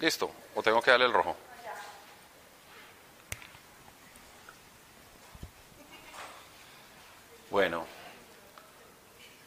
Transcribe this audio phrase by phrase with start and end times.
[0.00, 1.36] Listo, o tengo que darle el rojo.
[7.50, 7.84] Bueno,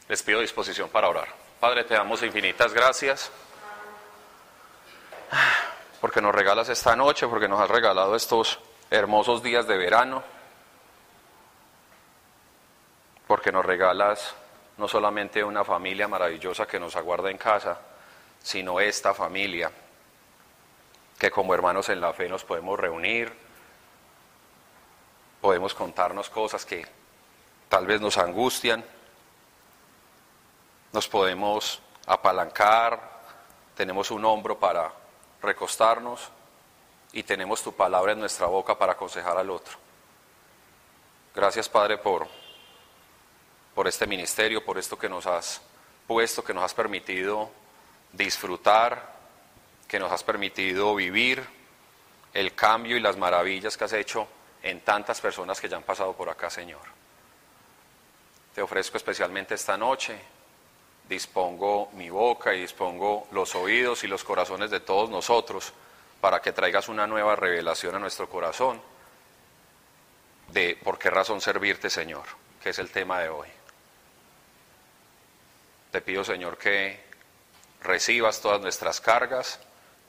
[0.08, 1.28] les pido disposición para orar.
[1.60, 3.30] Padre, te damos infinitas gracias
[6.00, 8.58] porque nos regalas esta noche, porque nos has regalado estos
[8.90, 10.22] hermosos días de verano,
[13.26, 14.34] porque nos regalas
[14.76, 17.78] no solamente una familia maravillosa que nos aguarda en casa,
[18.42, 19.70] sino esta familia
[21.22, 23.32] que como hermanos en la fe nos podemos reunir,
[25.40, 26.84] podemos contarnos cosas que
[27.68, 28.84] tal vez nos angustian,
[30.92, 33.22] nos podemos apalancar,
[33.76, 34.92] tenemos un hombro para
[35.40, 36.28] recostarnos
[37.12, 39.78] y tenemos tu palabra en nuestra boca para aconsejar al otro.
[41.36, 42.26] Gracias Padre por,
[43.76, 45.62] por este ministerio, por esto que nos has
[46.08, 47.48] puesto, que nos has permitido
[48.12, 49.21] disfrutar,
[49.92, 51.46] que nos has permitido vivir
[52.32, 54.26] el cambio y las maravillas que has hecho
[54.62, 56.80] en tantas personas que ya han pasado por acá, Señor.
[58.54, 60.18] Te ofrezco especialmente esta noche,
[61.06, 65.74] dispongo mi boca y dispongo los oídos y los corazones de todos nosotros
[66.22, 68.80] para que traigas una nueva revelación a nuestro corazón
[70.48, 72.24] de por qué razón servirte, Señor,
[72.62, 73.48] que es el tema de hoy.
[75.90, 76.98] Te pido, Señor, que
[77.82, 79.60] recibas todas nuestras cargas,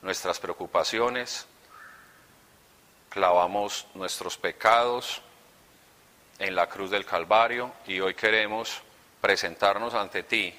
[0.04, 1.48] nuestras preocupaciones,
[3.10, 5.22] clavamos nuestros pecados
[6.40, 8.82] en la cruz del Calvario y hoy queremos
[9.22, 10.54] presentarnos ante ti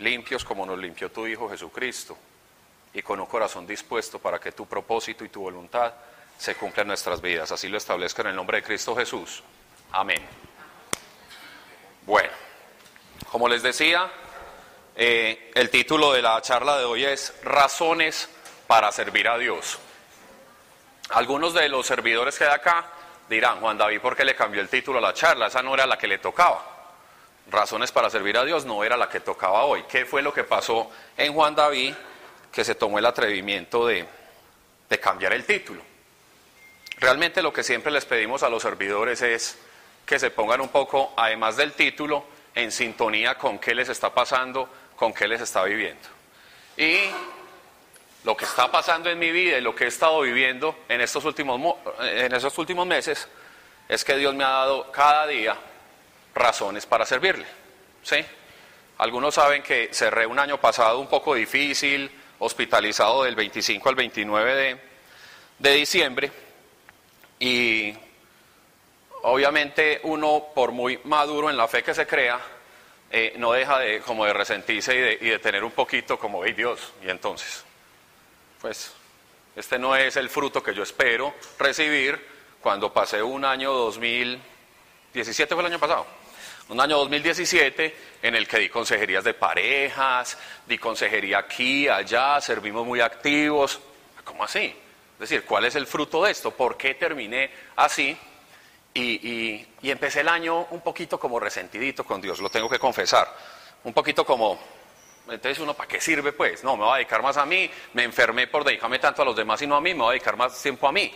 [0.00, 2.18] limpios como nos limpió tu Hijo Jesucristo
[2.92, 5.94] y con un corazón dispuesto para que tu propósito y tu voluntad
[6.36, 7.52] se cumplan en nuestras vidas.
[7.52, 9.44] Así lo establezco en el nombre de Cristo Jesús.
[9.92, 10.20] Amén.
[12.04, 12.32] Bueno,
[13.30, 14.10] como les decía,
[14.94, 18.28] eh, el título de la charla de hoy es Razones
[18.66, 19.78] para servir a Dios.
[21.10, 22.86] Algunos de los servidores que hay acá
[23.28, 25.46] dirán, Juan David, ¿por qué le cambió el título a la charla?
[25.46, 26.72] Esa no era la que le tocaba.
[27.50, 29.84] Razones para servir a Dios no era la que tocaba hoy.
[29.84, 31.94] ¿Qué fue lo que pasó en Juan David
[32.50, 34.06] que se tomó el atrevimiento de,
[34.88, 35.82] de cambiar el título?
[36.98, 39.58] Realmente lo que siempre les pedimos a los servidores es
[40.06, 42.24] que se pongan un poco, además del título,
[42.54, 44.68] en sintonía con qué les está pasando,
[45.02, 46.08] con qué les está viviendo.
[46.76, 46.96] Y
[48.22, 51.24] lo que está pasando en mi vida y lo que he estado viviendo en estos
[51.24, 51.60] últimos,
[51.98, 53.26] en estos últimos meses
[53.88, 55.56] es que Dios me ha dado cada día
[56.36, 57.46] razones para servirle.
[58.04, 58.24] ¿sí?
[58.98, 62.08] Algunos saben que cerré un año pasado un poco difícil,
[62.38, 64.80] hospitalizado del 25 al 29 de,
[65.58, 66.30] de diciembre
[67.40, 67.92] y
[69.22, 72.38] obviamente uno, por muy maduro en la fe que se crea,
[73.14, 76.94] eh, no deja de como de resentirse y de, tener un poquito como, hey Dios,
[77.04, 77.62] y entonces,
[78.58, 78.94] pues
[79.54, 82.18] este no es el fruto que yo espero recibir
[82.62, 86.06] cuando pasé un año 2017 fue el año pasado,
[86.70, 92.86] un año 2017 en el que di consejerías de parejas, di consejería aquí, allá, servimos
[92.86, 93.78] muy activos,
[94.24, 94.74] ¿cómo así?
[95.14, 96.50] Es decir, ¿cuál es el fruto de esto?
[96.50, 98.16] ¿Por qué terminé así?
[98.94, 103.34] Y, y, empecé el año un poquito como resentidito con Dios, lo tengo que confesar.
[103.84, 104.58] Un poquito como,
[105.28, 106.62] entonces uno, ¿para qué sirve pues?
[106.62, 109.34] No, me voy a dedicar más a mí, me enfermé por dedicarme tanto a los
[109.34, 111.10] demás y no a mí, me voy a dedicar más tiempo a mí.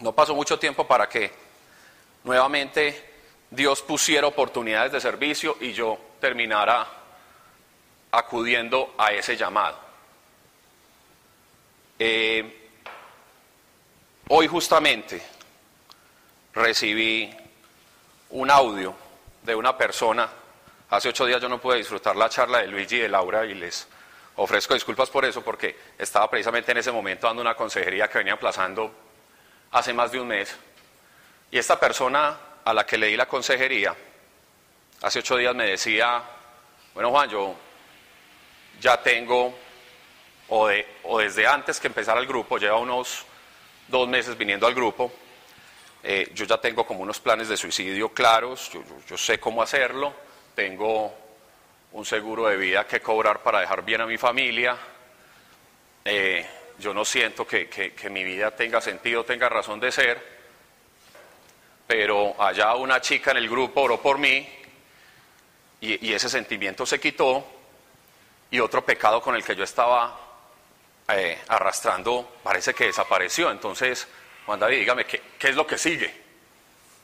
[0.00, 1.32] No pasó mucho tiempo para que
[2.22, 3.14] nuevamente
[3.50, 6.86] Dios pusiera oportunidades de servicio y yo terminara
[8.12, 9.78] acudiendo a ese llamado.
[11.98, 12.70] Eh,
[14.28, 15.35] hoy justamente
[16.56, 17.30] recibí
[18.30, 18.94] un audio
[19.42, 20.28] de una persona.
[20.90, 23.54] Hace ocho días yo no pude disfrutar la charla de Luigi y de Laura y
[23.54, 23.86] les
[24.36, 28.32] ofrezco disculpas por eso porque estaba precisamente en ese momento dando una consejería que venía
[28.32, 28.90] aplazando
[29.72, 30.56] hace más de un mes.
[31.50, 33.94] Y esta persona a la que le di la consejería
[35.02, 36.22] hace ocho días me decía,
[36.94, 37.54] bueno Juan, yo
[38.80, 39.54] ya tengo,
[40.48, 43.24] o, desde antes que empezara el grupo, lleva unos
[43.88, 45.12] dos meses viniendo al grupo,
[46.08, 48.70] eh, yo ya tengo como unos planes de suicidio claros,
[49.08, 50.14] yo, sé cómo hacerlo,
[50.54, 51.12] tengo
[51.90, 54.76] un seguro de vida que cobrar para dejar bien a mi familia,
[56.04, 56.46] eh,
[56.78, 60.22] yo no siento que, mi vida tenga sentido, tenga razón de ser,
[61.88, 64.48] pero allá una chica en el grupo oró por mí
[65.80, 67.44] y, ese sentimiento se quitó
[68.48, 70.20] y otro pecado con el que yo estaba
[71.08, 73.50] eh, arrastrando parece que desapareció.
[73.50, 74.06] Entonces
[74.46, 76.14] Juan David, dígame, ¿qué, es lo que sigue?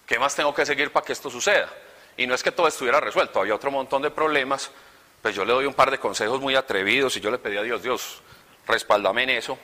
[0.07, 1.69] ¿Qué más tengo que seguir para que esto suceda?
[2.17, 4.71] Y no es que todo estuviera resuelto, había otro montón de problemas,
[5.21, 7.63] pues yo le doy un par de consejos muy atrevidos y yo le pedí a
[7.63, 8.23] Dios, Dios,
[8.67, 9.59] respáldame en eso.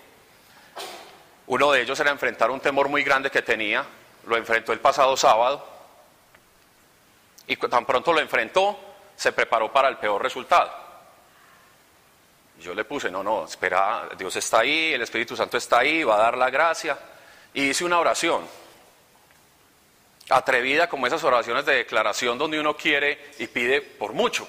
[1.46, 3.84] Uno de ellos era enfrentar un temor muy grande que tenía,
[4.26, 5.64] lo enfrentó el pasado sábado
[7.46, 8.78] y tan pronto lo enfrentó,
[9.14, 10.70] se preparó para el peor resultado.
[12.60, 16.16] Yo le puse, no, no, espera, Dios está ahí, el Espíritu Santo está ahí, va
[16.16, 16.98] a dar la gracia.
[17.54, 18.46] Y hice una oración,
[20.28, 24.46] atrevida como esas oraciones de declaración donde uno quiere y pide por mucho.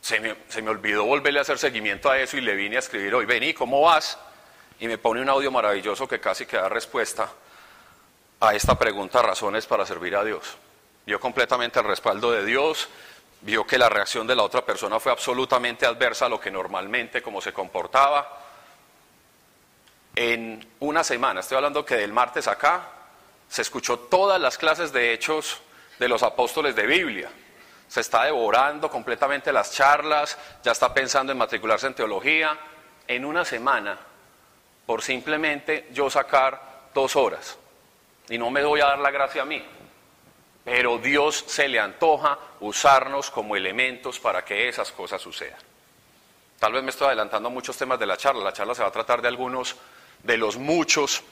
[0.00, 2.78] Se me, se me, olvidó volverle a hacer seguimiento a eso y le vine a
[2.78, 4.18] escribir hoy, vení, ¿cómo vas?
[4.78, 7.28] Y me pone un audio maravilloso que casi que da respuesta
[8.40, 10.56] a esta pregunta, razones para servir a Dios.
[11.06, 12.88] Vio completamente el respaldo de Dios,
[13.40, 17.22] vio que la reacción de la otra persona fue absolutamente adversa a lo que normalmente
[17.22, 18.45] como se comportaba.
[20.16, 22.88] En una semana, estoy hablando que del martes acá,
[23.50, 25.60] se escuchó todas las clases de hechos
[25.98, 27.30] de los apóstoles de Biblia.
[27.86, 32.58] Se está devorando completamente las charlas, ya está pensando en matricularse en teología,
[33.06, 33.98] en una semana,
[34.86, 37.58] por simplemente yo sacar dos horas.
[38.30, 39.62] Y no me voy a dar la gracia a mí,
[40.64, 45.60] pero Dios se le antoja usarnos como elementos para que esas cosas sucedan.
[46.58, 48.88] Tal vez me estoy adelantando a muchos temas de la charla, la charla se va
[48.88, 49.76] a tratar de algunos
[50.26, 51.22] de los muchos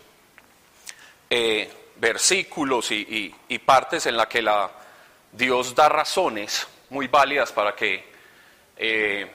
[1.29, 4.71] eh, versículos y, partes en la que la
[5.33, 8.05] Dios da razones muy válidas para que
[8.77, 9.31] eh,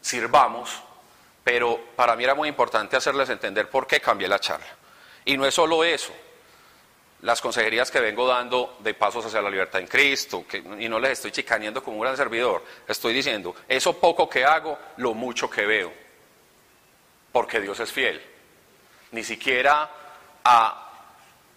[0.00, 0.82] sirvamos,
[1.44, 4.66] pero para mí era muy importante hacerles entender por qué cambié la charla.
[5.24, 6.12] Y no es solo eso,
[7.22, 10.98] las consejerías que vengo dando de pasos hacia la libertad en Cristo, que, y no
[10.98, 15.48] les estoy chicaneando como un gran servidor, estoy diciendo, eso poco que hago, lo mucho
[15.48, 15.92] que veo,
[17.32, 18.35] porque Dios es fiel.
[19.16, 19.90] Ni siquiera
[20.44, 20.90] a,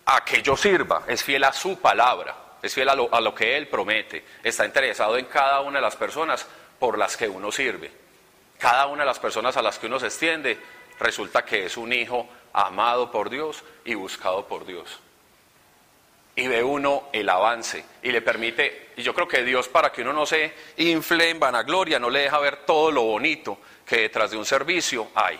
[0.05, 3.67] a que yo sirva, es fiel a su palabra es fiel a lo, que Él
[3.67, 6.45] promete, está interesado en cada una de las personas
[6.77, 7.91] por las que uno sirve.
[8.57, 10.59] Cada una de las personas a las que uno se extiende
[10.99, 14.99] resulta que es un hijo amado por Dios y buscado por Dios.
[16.35, 20.01] Y ve uno el avance y le permite, y yo creo que Dios para que
[20.01, 24.31] uno no se infle en vanagloria, no le deja ver todo lo bonito que detrás
[24.31, 25.39] de un servicio hay.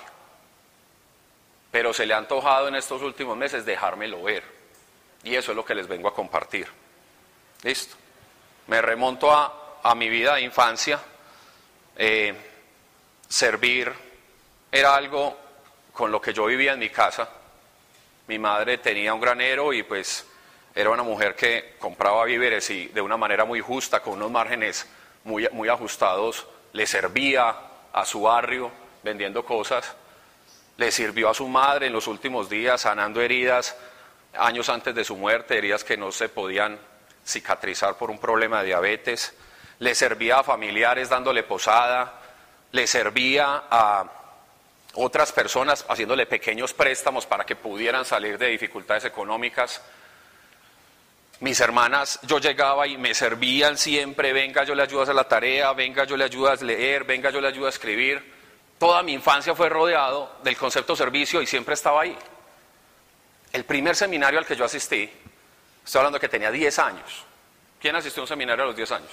[1.71, 4.43] Pero se le ha antojado en estos últimos meses dejármelo ver.
[5.23, 6.67] Y eso es lo que les vengo a compartir.
[7.63, 7.95] Listo.
[8.67, 10.99] Me remonto a, mi vida de infancia.
[11.95, 12.33] Eh,
[13.27, 13.91] servir
[14.71, 15.37] era algo
[15.93, 17.29] con lo que yo vivía en mi casa.
[18.27, 20.25] Mi madre tenía un granero y pues
[20.75, 24.87] era una mujer que compraba víveres y de una manera muy justa, con unos márgenes
[25.23, 27.55] muy, muy ajustados, le servía
[27.91, 28.71] a su barrio
[29.03, 29.95] vendiendo cosas.
[30.79, 33.75] Le sirvió a su madre en los últimos días sanando heridas
[34.37, 36.79] años antes de su muerte, heridas que no se podían
[37.25, 39.35] cicatrizar por un problema de diabetes,
[39.79, 42.21] le servía a familiares dándole posada,
[42.71, 44.05] le servía a
[44.93, 49.81] otras personas haciéndole pequeños préstamos para que pudieran salir de dificultades económicas.
[51.41, 55.27] Mis hermanas, yo llegaba y me servían siempre, venga, yo le ayudo a hacer la
[55.27, 58.38] tarea, venga, yo le ayudo a leer, venga, yo le ayudo a escribir.
[58.79, 62.17] Toda mi infancia fue rodeado del concepto servicio y siempre estaba ahí.
[63.53, 65.11] El primer seminario al que yo asistí
[65.89, 67.25] Estoy hablando que tenía 10 años.
[67.81, 69.11] ¿Quién asistió a un seminario a los 10 años?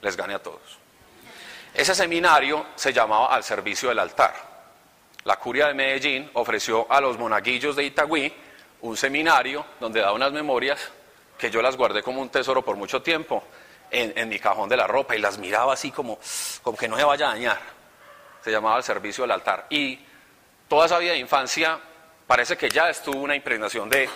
[0.00, 0.60] les gané a todos.
[1.72, 4.34] Ese seminario se llamaba Al Servicio del Altar.
[5.22, 8.34] La curia de Medellín ofreció a los monaguillos de Itagüí
[8.80, 10.80] un seminario donde da unas memorias
[11.38, 13.44] que yo las guardé como un tesoro por mucho tiempo
[13.88, 16.18] en, en mi cajón de la ropa y las miraba así como,
[16.62, 17.60] como que no se vaya a dañar.
[18.42, 19.66] Se llamaba Al Servicio del Altar.
[19.70, 19.98] Y
[20.68, 21.78] toda esa vida de infancia
[22.26, 24.08] parece que ya estuvo una impregnación de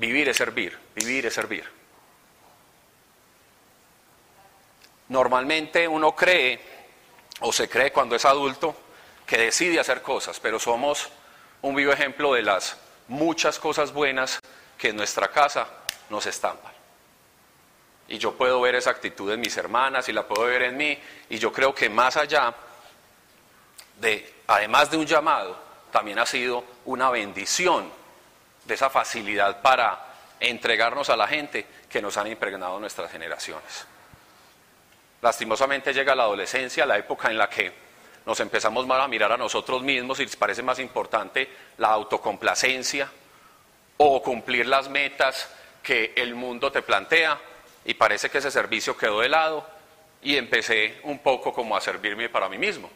[0.00, 1.68] Vivir es servir, vivir es servir.
[5.08, 6.58] Normalmente uno cree,
[7.40, 8.74] o se cree cuando es adulto,
[9.26, 11.10] que decide hacer cosas, pero somos
[11.62, 12.76] un vivo ejemplo de las
[13.08, 14.40] muchas cosas buenas
[14.78, 15.66] que en nuestra casa
[16.08, 16.72] nos estampan.
[18.10, 20.98] Y yo puedo ver esa actitud en mis hermanas y la puedo ver en mí,
[21.28, 22.52] y yo creo que más allá
[24.00, 25.56] de, además de un llamado,
[25.92, 27.90] también ha sido una bendición
[28.64, 30.06] de esa facilidad para
[30.40, 33.86] entregarnos a la gente que nos han impregnado nuestras generaciones.
[35.22, 37.72] Lastimosamente llega la adolescencia, la época en la que
[38.26, 41.48] nos empezamos más a mirar a nosotros mismos y les parece más importante
[41.78, 43.08] la autocomplacencia
[43.98, 45.48] o cumplir las metas
[45.80, 47.38] que el mundo te plantea
[47.84, 49.66] y parece que ese servicio quedó de lado
[50.22, 52.90] y empecé un poco como a servirme para mí mismo.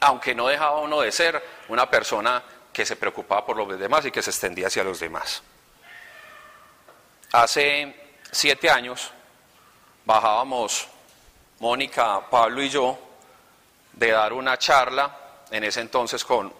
[0.00, 2.42] Aunque no dejaba uno de ser una persona
[2.72, 5.42] que se preocupaba por los demás y que se extendía hacia los demás.
[7.32, 7.94] Hace
[8.30, 9.10] siete años
[10.04, 10.88] bajábamos
[11.60, 12.98] Mónica, Pablo y yo
[13.92, 15.16] de dar una charla,
[15.50, 16.52] en ese entonces con,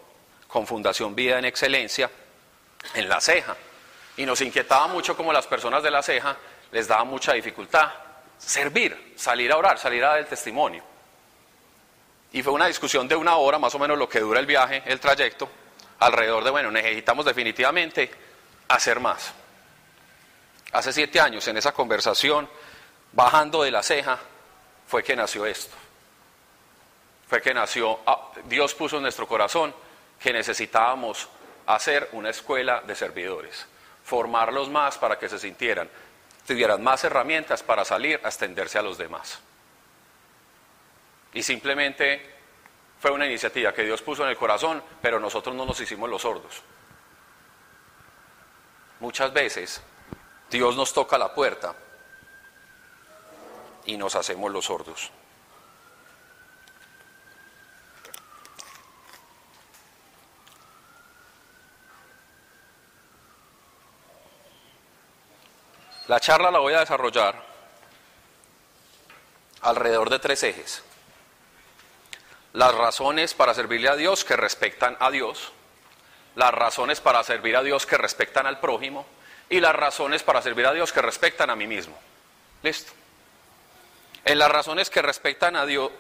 [0.49, 2.11] con Fundación Vida en Excelencia,
[2.95, 3.57] en La Ceja.
[4.17, 6.37] Y nos inquietaba mucho como las personas de La Ceja
[6.73, 7.91] les daba mucha dificultad
[8.39, 10.83] servir, salir a orar, salir a dar el testimonio.
[12.33, 14.83] Y fue una discusión de una hora, más o menos lo que dura el viaje,
[14.87, 15.49] el trayecto,
[15.99, 18.11] alrededor de, bueno, necesitamos definitivamente
[18.69, 19.33] hacer más.
[20.73, 22.49] Hace siete años, en esa conversación,
[23.13, 24.19] bajando de la ceja,
[24.87, 25.75] fue que nació esto.
[27.29, 29.75] Fue que nació, ah, Dios puso en nuestro corazón
[30.21, 31.29] que necesitábamos
[31.67, 33.67] hacer una escuela de servidores,
[34.05, 35.89] formarlos más para que se sintieran,
[36.49, 39.39] tuvieran más herramientas para salir a extenderse a los demás.
[41.35, 42.37] Y simplemente
[42.99, 46.23] fue una iniciativa que Dios puso en el corazón, pero nosotros no nos hicimos los
[46.23, 46.63] sordos.
[49.01, 49.83] Muchas veces
[50.51, 51.75] Dios nos toca la puerta
[53.85, 55.13] y nos hacemos los sordos.
[66.09, 67.35] La charla la voy a desarrollar
[69.61, 70.83] alrededor de tres ejes.
[72.55, 75.53] Las razones para servirle a Dios que respectan a Dios,
[76.35, 79.07] las razones para servir a Dios que respectan al prójimo
[79.51, 81.99] y las razones para servir a Dios que respectan a mí mismo.
[82.63, 82.93] Listo.
[84.25, 85.91] En las razones que respectan a Dios,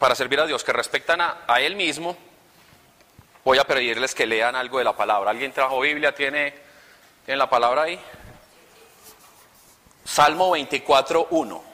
[0.00, 2.16] para servir a Dios, que respectan a, Él mismo,
[3.44, 5.30] voy a pedirles que lean algo de la palabra.
[5.30, 6.14] ¿Alguien trajo Biblia?
[6.14, 6.54] ¿Tiene,
[7.24, 8.00] ¿tiene la palabra ahí?
[10.06, 11.64] Salmo 24, 1.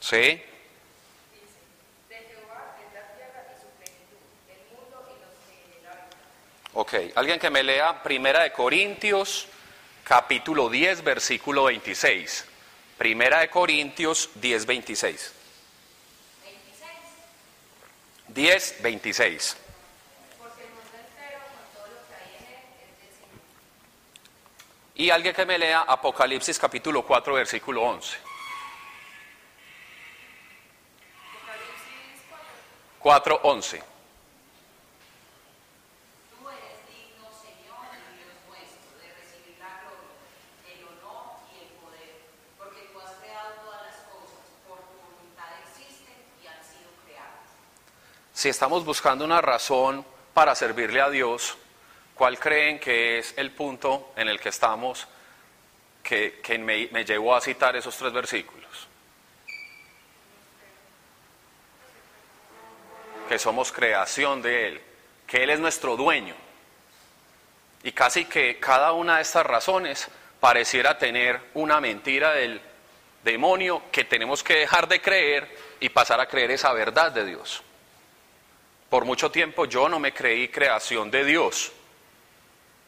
[0.00, 0.42] Sí.
[6.74, 9.48] Ok, alguien que me lea Primera de Corintios,
[10.04, 12.44] capítulo 10, versículo 26.
[12.98, 15.35] Primera de Corintios 10, 26.
[18.36, 19.56] 10, 26.
[24.96, 28.18] Y alguien que me lea Apocalipsis capítulo 4, versículo 11.
[32.98, 33.95] 4, 11.
[48.36, 51.56] Si estamos buscando una razón para servirle a Dios,
[52.14, 55.08] ¿cuál creen que es el punto en el que estamos
[56.02, 58.88] que, me, me llevó a citar esos tres versículos?
[63.26, 64.82] Que somos creación de Él,
[65.26, 66.34] que Él es nuestro dueño.
[67.84, 70.08] Y casi que cada una de estas razones
[70.40, 72.60] pareciera tener una mentira del
[73.24, 77.62] demonio que tenemos que dejar de creer y pasar a creer esa verdad de Dios.
[78.88, 81.72] Por mucho tiempo yo no me creí creación de Dios.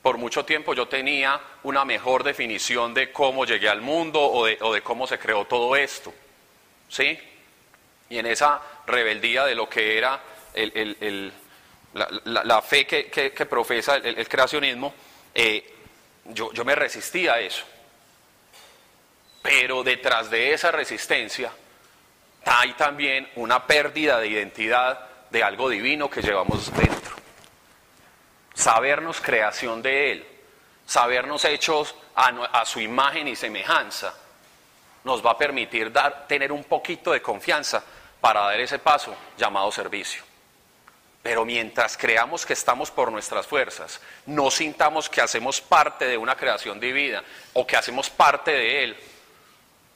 [0.02, 4.82] Por mucho tiempo yo tenía una mejor definición de cómo llegué al mundo o de,
[4.82, 6.14] cómo se creó todo esto.
[6.88, 7.18] ¿Sí?
[8.08, 10.20] Y en esa rebeldía de lo que era
[12.24, 14.94] la, fe que, profesa el, creacionismo,
[15.34, 15.74] eh,
[16.26, 17.64] yo, yo me resistía a eso.
[19.42, 21.52] Pero detrás de esa resistencia
[22.44, 27.16] hay también una pérdida de identidad de algo divino que llevamos dentro.
[28.54, 30.26] Sabernos creación de Él,
[30.86, 34.14] sabernos hechos a, su imagen y semejanza,
[35.04, 37.82] nos va a permitir dar, tener un poquito de confianza
[38.20, 40.24] para dar ese paso llamado servicio.
[41.22, 46.36] Pero mientras creamos que estamos por nuestras fuerzas, no sintamos que hacemos parte de una
[46.36, 48.96] creación divina o que hacemos parte de Él,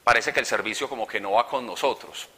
[0.03, 2.29] parece que el servicio como que no va con nosotros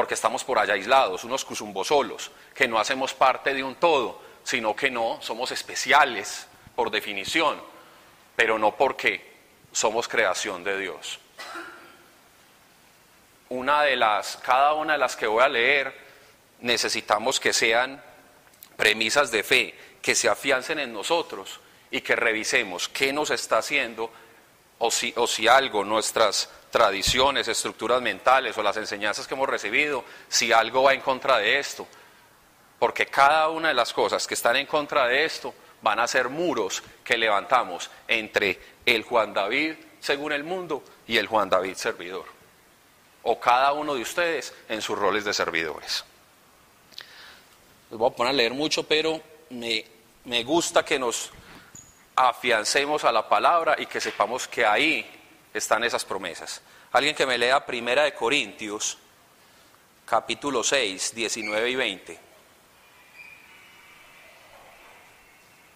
[0.00, 1.46] porque estamos por allá aislados, unos
[1.84, 7.62] solos, que no hacemos parte de un todo, sino que no, somos especiales por definición,
[8.34, 9.30] pero no porque
[9.72, 11.18] somos creación de Dios.
[13.50, 15.94] Una de las, cada una de las que voy a leer,
[16.60, 18.02] necesitamos que sean
[18.78, 24.10] premisas de fe, que se afiancen en nosotros y que revisemos qué nos está haciendo
[24.78, 30.04] o si, o si algo, nuestras tradiciones, estructuras mentales o las enseñanzas que hemos recibido,
[30.28, 31.86] si algo va en contra de esto.
[32.78, 36.28] Porque cada una de las cosas que están en contra de esto van a ser
[36.28, 42.24] muros que levantamos entre el Juan David según el mundo y el Juan David servidor.
[43.22, 46.04] O cada uno de ustedes en sus roles de servidores.
[47.90, 49.84] los voy a poner a leer mucho, pero me,
[50.24, 51.30] me gusta que nos
[52.16, 55.19] afiancemos a la palabra y que sepamos que ahí
[55.52, 56.62] están esas promesas.
[56.92, 58.98] Alguien que me lea Primera de Corintios,
[60.06, 62.20] capítulo 6, 19 y 20.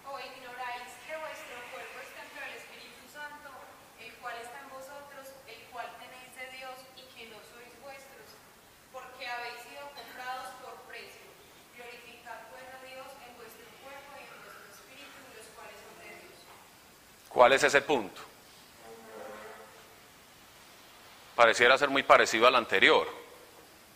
[0.05, 3.49] O ignoráis que vuestro cuerpo es templo del Espíritu Santo,
[3.99, 8.27] el cual está en vosotros, el cual tenéis de Dios y que no sois vuestros,
[8.91, 11.27] porque habéis sido comprados por precio.
[11.75, 12.63] Glorificad pues.
[17.35, 18.34] ¿Cuál es ese punto?
[21.35, 23.07] Pareciera ser muy parecido al anterior,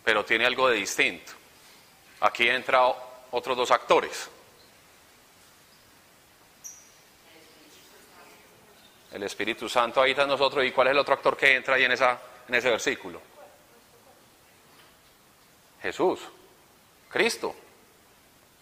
[0.04, 1.32] pero tiene algo de distinto.
[2.20, 2.92] Aquí entran
[3.30, 4.28] otros dos actores.
[9.12, 10.64] El Espíritu Santo ahí está en nosotros.
[10.64, 13.20] ¿Y cuál es el otro actor que entra ahí en, en ese versículo?
[15.82, 16.20] Jesús,
[17.08, 17.54] Cristo.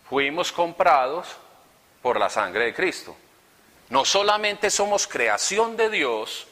[0.08, 1.28] Fuimos comprados
[2.00, 3.14] por la sangre de Cristo.
[3.90, 6.46] No solamente somos creación de Dios,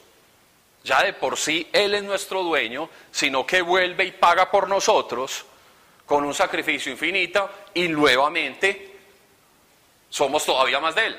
[0.86, 5.44] ya de por sí Él es nuestro dueño, sino que vuelve y paga por nosotros
[6.06, 8.96] con un sacrificio infinito y nuevamente
[10.08, 11.18] somos todavía más de Él.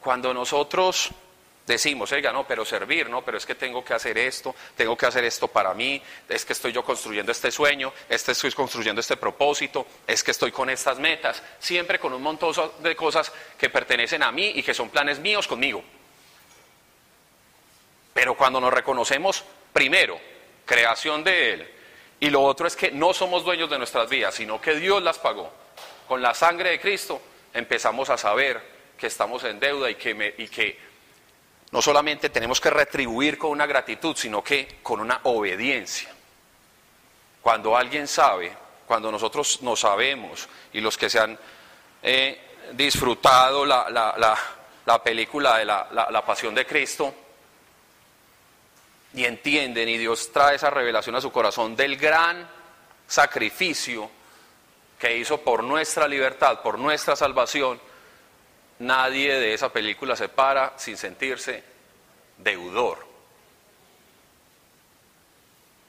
[0.00, 1.10] Cuando nosotros
[1.66, 5.06] decimos, oiga, no, pero servir, no, pero es que tengo que hacer esto, tengo que
[5.06, 9.16] hacer esto para mí, es que estoy yo construyendo este sueño, este estoy construyendo este
[9.16, 14.24] propósito, es que estoy con estas metas, siempre con un montón de cosas que pertenecen
[14.24, 15.82] a mí y que son planes míos conmigo.
[18.16, 19.44] Pero cuando nos reconocemos,
[19.74, 20.18] primero,
[20.64, 21.70] creación de Él,
[22.18, 25.18] y lo otro es que no somos dueños de nuestras vidas, sino que Dios las
[25.18, 25.52] pagó.
[26.08, 27.20] Con la sangre de Cristo
[27.52, 28.58] empezamos a saber
[28.96, 30.78] que estamos en deuda y que,
[31.72, 36.08] no solamente tenemos que retribuir con una gratitud, sino que con una obediencia.
[37.42, 38.50] Cuando alguien sabe,
[38.86, 41.38] cuando nosotros no sabemos, y los que se han
[42.02, 42.40] eh,
[42.72, 47.14] disfrutado la película de la Pasión de Cristo,
[49.16, 52.48] y entienden, y Dios trae esa revelación a su corazón del gran
[53.08, 54.08] sacrificio
[54.98, 57.80] que hizo por nuestra libertad, por nuestra salvación,
[58.78, 61.62] Nadie de esa película se para sin sentirse
[62.36, 63.06] deudor,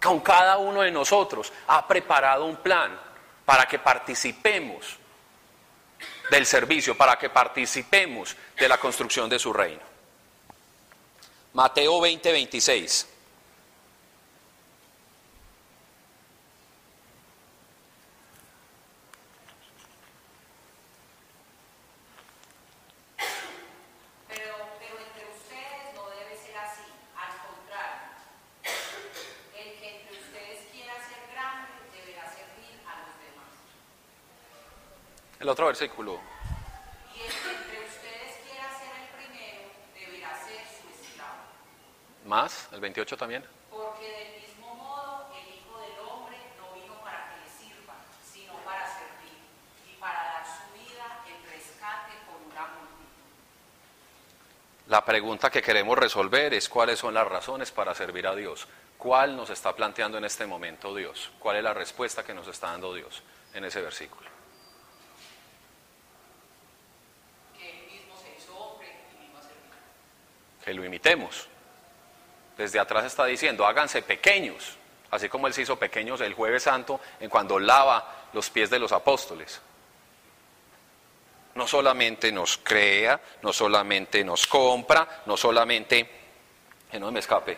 [0.01, 2.99] Con cada uno de nosotros ha preparado un plan
[3.45, 4.97] para que participemos
[6.29, 9.81] del servicio, para que participemos de la construcción de su reino.
[11.53, 13.07] Mateo 20, 26.
[35.47, 36.19] el otro versículo.
[42.25, 43.45] Más, el 28 también.
[43.71, 47.93] Porque del mismo modo el Hijo del Hombre no vino para que le sirva,
[48.29, 49.39] sino para servir
[49.89, 53.13] y para dar su vida en rescate por una multitud.
[54.87, 58.67] La pregunta que queremos resolver es cuáles son las razones para servir a Dios.
[58.97, 61.31] ¿Cuál nos está planteando en este momento Dios?
[61.39, 64.36] ¿Cuál es la respuesta que nos está dando Dios en ese versículo?
[70.67, 71.47] Que lo imitemos.
[72.57, 74.75] Desde atrás está diciendo, háganse pequeños,
[75.09, 78.77] así como Él se hizo pequeños el jueves santo en cuando lava los pies de
[78.77, 79.61] los apóstoles.
[81.55, 86.09] No solamente nos crea, no solamente nos compra, no solamente,
[86.91, 87.57] que no me escape,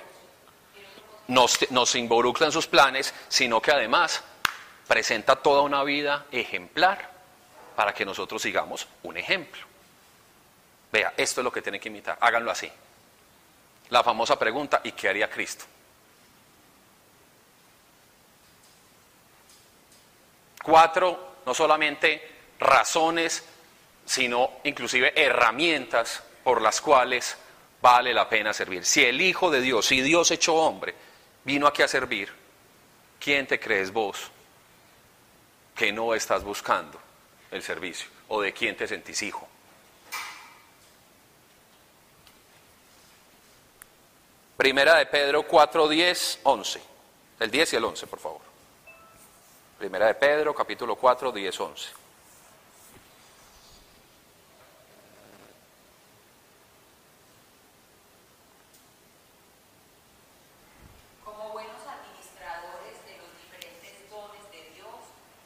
[1.30, 4.24] nos, nos involucra en sus planes, sino que además
[4.88, 7.10] presenta toda una vida ejemplar
[7.76, 9.64] para que nosotros sigamos un ejemplo.
[10.92, 12.72] Vea, esto es lo que tienen que imitar, háganlo así.
[13.90, 15.66] La famosa pregunta, ¿y qué haría Cristo?
[20.62, 23.44] Cuatro, no solamente razones,
[24.06, 27.38] sino inclusive herramientas por las cuales
[27.82, 28.86] vale la pena servir.
[28.86, 30.94] Si el Hijo de Dios, si Dios hecho hombre,
[31.44, 32.32] vino aquí a servir,
[33.20, 34.30] ¿quién te crees vos
[35.76, 37.00] que no estás buscando
[37.50, 38.08] el servicio?
[38.28, 39.48] ¿O de quién te sentís hijo?
[44.60, 46.82] Primera de Pedro 4, 10, 11.
[47.40, 48.42] El 10 y el 11, por favor.
[49.78, 51.90] Primera de Pedro, capítulo 4, 10, 11.
[61.24, 64.92] Como buenos administradores de los diferentes dones de Dios,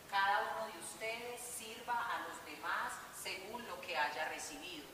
[0.10, 4.88] cada uno de ustedes sirva a los demás según lo que haya recibido.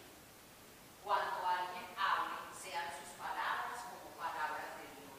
[1.06, 5.18] Cuando alguien hable, sean sus palabras como palabras de Dios.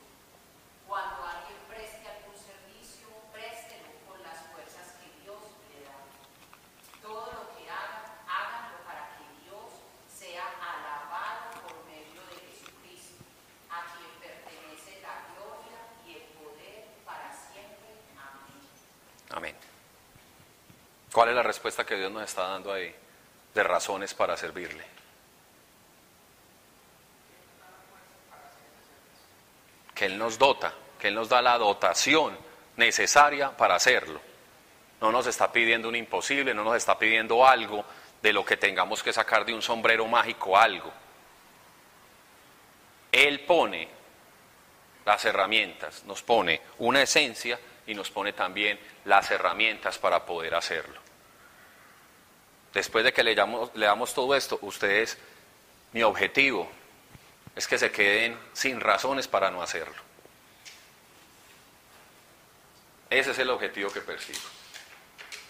[0.86, 5.40] Cuando alguien preste algún servicio, préstelo con las fuerzas que Dios
[5.72, 5.98] le da.
[7.02, 9.66] Todo lo que hagan, háganlo para que Dios
[10.06, 13.24] sea alabado por medio de Jesucristo,
[13.72, 17.98] a quien pertenece la gloria y el poder para siempre.
[18.14, 18.62] Amén.
[19.30, 19.56] Amén.
[21.20, 22.94] ¿Cuál es la respuesta que Dios nos está dando ahí
[23.52, 24.82] de razones para servirle?
[29.94, 32.38] Que Él nos dota, que Él nos da la dotación
[32.76, 34.18] necesaria para hacerlo.
[35.02, 37.84] No nos está pidiendo un imposible, no nos está pidiendo algo
[38.22, 40.90] de lo que tengamos que sacar de un sombrero mágico algo.
[43.12, 43.90] Él pone
[45.04, 51.09] las herramientas, nos pone una esencia y nos pone también las herramientas para poder hacerlo.
[52.72, 55.18] Después de que leamos, leamos todo esto, ustedes,
[55.92, 56.70] mi objetivo
[57.56, 59.94] es que se queden sin razones para no hacerlo.
[63.08, 64.38] Ese es el objetivo que persigo.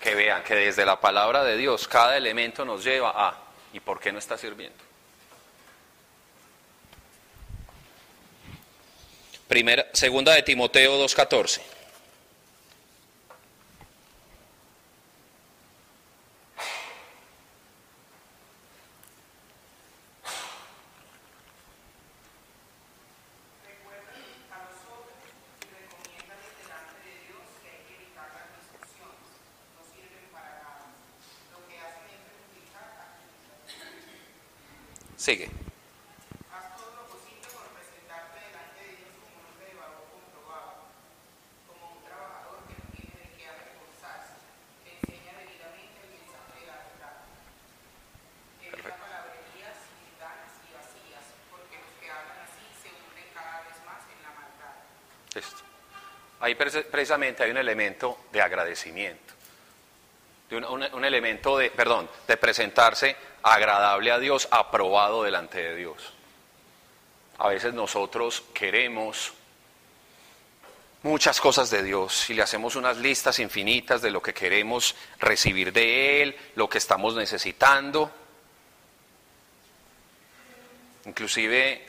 [0.03, 3.37] Que vean que desde la palabra de Dios cada elemento nos lleva a
[3.73, 4.79] ¿y por qué no está sirviendo?
[9.47, 11.61] Primera, segunda de Timoteo 2.14.
[23.67, 25.19] Recuerdan a los otros
[25.63, 29.35] y recomiéndales delante de Dios que hay que evitar las discusiones.
[29.75, 30.95] No sirven para nada.
[31.51, 34.31] Lo que hacen es perjudicar a quienes
[35.21, 35.51] Sigue.
[36.49, 40.81] Haz todo lo posible por presentarte delante de Dios como un hombre de valor comprobado,
[41.69, 44.41] como un trabajador que no tiene de qué avergonzarse,
[44.81, 47.17] que enseña debidamente el mensaje de la verdad.
[48.65, 54.01] Evita palabrerías gitanas y vacías, porque los que hablan así se hunden cada vez más
[54.09, 54.73] en la maldad.
[55.37, 55.61] Listo.
[56.51, 59.35] Ahí precisamente hay un elemento de agradecimiento,
[60.49, 66.13] de un, elemento de, perdón, de presentarse agradable a Dios, aprobado delante de Dios.
[67.39, 69.33] A veces nosotros queremos
[71.05, 75.73] muchas cosas de Dios y le hacemos unas listas infinitas de lo que queremos recibir
[75.73, 78.11] de Él, lo que estamos necesitando.
[81.05, 81.87] Inclusive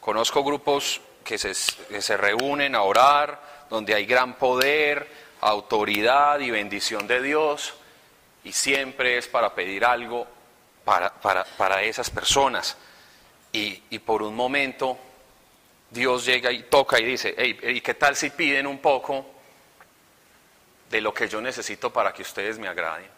[0.00, 5.08] Conozco grupos que se reúnen a orar, donde hay gran poder,
[5.40, 7.74] autoridad y bendición de Dios,
[8.44, 10.26] y siempre es para pedir algo
[10.84, 12.76] para, para- para esas personas.
[13.52, 14.98] Y, y por un momento
[15.90, 19.26] Dios llega y toca y dice, "Hey, ¿y qué tal si piden un poco
[20.90, 23.08] de lo que yo necesito para que ustedes me agraden?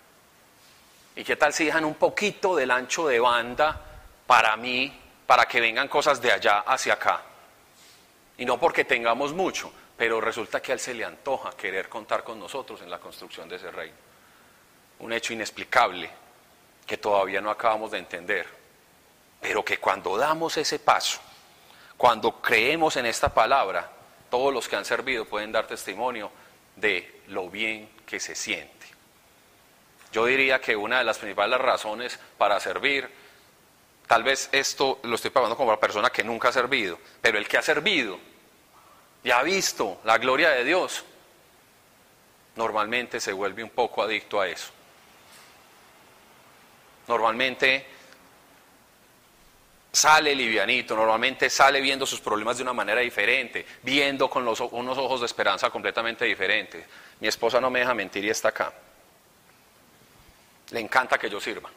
[1.16, 3.80] ¿Y qué tal si dejan un poquito del ancho de banda
[4.26, 4.92] para mí,
[5.26, 7.22] para que vengan cosas de allá hacia acá?
[8.38, 9.70] Y no porque tengamos mucho,
[10.02, 13.48] pero resulta que a él se le antoja querer contar con nosotros en la construcción
[13.48, 13.94] de ese reino.
[14.98, 16.10] Un hecho inexplicable
[16.84, 18.48] que todavía no acabamos de entender.
[19.40, 21.20] Pero que cuando damos ese paso,
[21.96, 23.88] cuando creemos en esta palabra,
[24.28, 26.32] todos los que han servido pueden dar testimonio
[26.74, 28.88] de lo bien que se siente.
[30.10, 33.08] Yo diría que una de las principales razones para servir,
[34.08, 37.46] tal vez esto lo estoy pagando como la persona que nunca ha servido, pero el
[37.46, 38.31] que ha servido
[39.24, 41.04] y ha visto la gloria de Dios,
[42.56, 44.70] normalmente se vuelve un poco adicto a eso.
[47.08, 47.86] Normalmente
[49.92, 54.96] sale livianito, normalmente sale viendo sus problemas de una manera diferente, viendo con los, unos
[54.98, 56.84] ojos de esperanza completamente diferentes.
[57.20, 58.72] Mi esposa no me deja mentir y está acá.
[60.70, 61.70] Le encanta que yo sirva.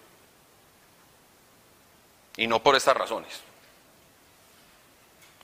[2.37, 3.44] Y no por estas razones.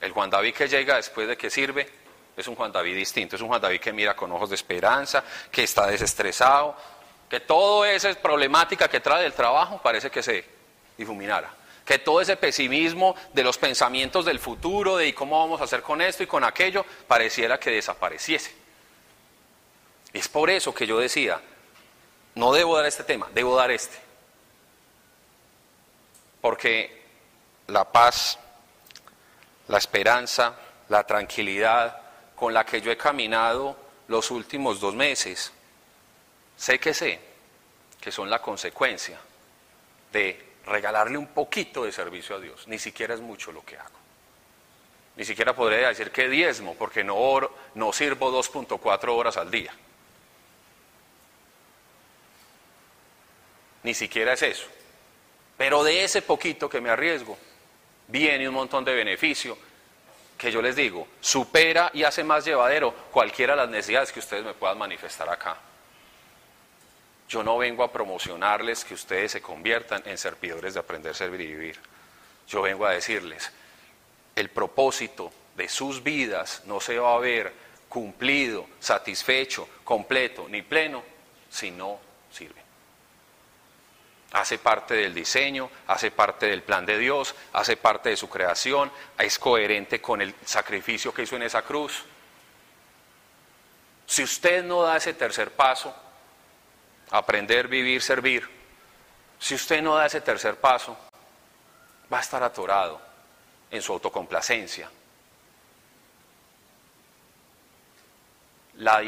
[0.02, 1.88] El Juan David que llega después de que sirve
[2.36, 5.22] es un Juan David distinto, es un Juan David que mira con ojos de esperanza,
[5.50, 6.76] que está desestresado,
[7.30, 10.44] que toda esa problemática que trae del trabajo parece que se
[10.98, 11.54] difuminara.
[11.84, 16.02] Que todo ese pesimismo de los pensamientos del futuro, de cómo vamos a hacer con
[16.02, 18.52] esto y con aquello, pareciera que desapareciese.
[20.12, 21.40] Es por eso que yo decía,
[22.34, 23.98] no debo dar este tema, debo dar este.
[26.40, 27.02] Porque
[27.68, 28.38] la paz,
[29.72, 30.54] la esperanza,
[30.90, 31.98] la tranquilidad
[32.36, 33.74] con la que yo he caminado
[34.08, 35.50] los últimos dos meses,
[36.54, 37.18] sé que sé
[37.98, 39.18] que son la consecuencia
[40.12, 42.68] de regalarle un poquito de servicio a Dios.
[42.68, 43.98] Ni siquiera es mucho lo que hago.
[45.16, 49.72] Ni siquiera podría decir que diezmo, porque no, oro, no sirvo 2.4 horas al día.
[53.84, 54.66] Ni siquiera es eso.
[55.56, 57.38] Pero de ese poquito que me arriesgo,
[58.12, 59.56] viene un montón de beneficio
[60.36, 64.44] que yo les digo, supera y hace más llevadero cualquiera de las necesidades que ustedes
[64.44, 65.56] me puedan manifestar acá.
[67.28, 71.46] Yo no vengo a promocionarles que ustedes se conviertan en servidores de aprender, servir y
[71.46, 71.78] vivir.
[72.48, 73.50] Yo vengo a decirles,
[74.36, 77.52] el propósito de sus vidas no se va a ver
[77.88, 81.02] cumplido, satisfecho, completo ni pleno
[81.48, 81.98] si no
[82.30, 82.61] sirven
[84.32, 88.90] hace parte del diseño, hace parte del plan de Dios, hace parte de su creación,
[89.18, 92.04] es coherente con el sacrificio que hizo en esa cruz.
[94.06, 95.94] Si usted no da ese tercer paso,
[97.10, 98.48] aprender, vivir, servir,
[99.38, 100.96] si usted no da ese tercer paso,
[102.12, 103.00] va a estar atorado
[103.70, 104.90] en su autocomplacencia.
[108.76, 109.02] La,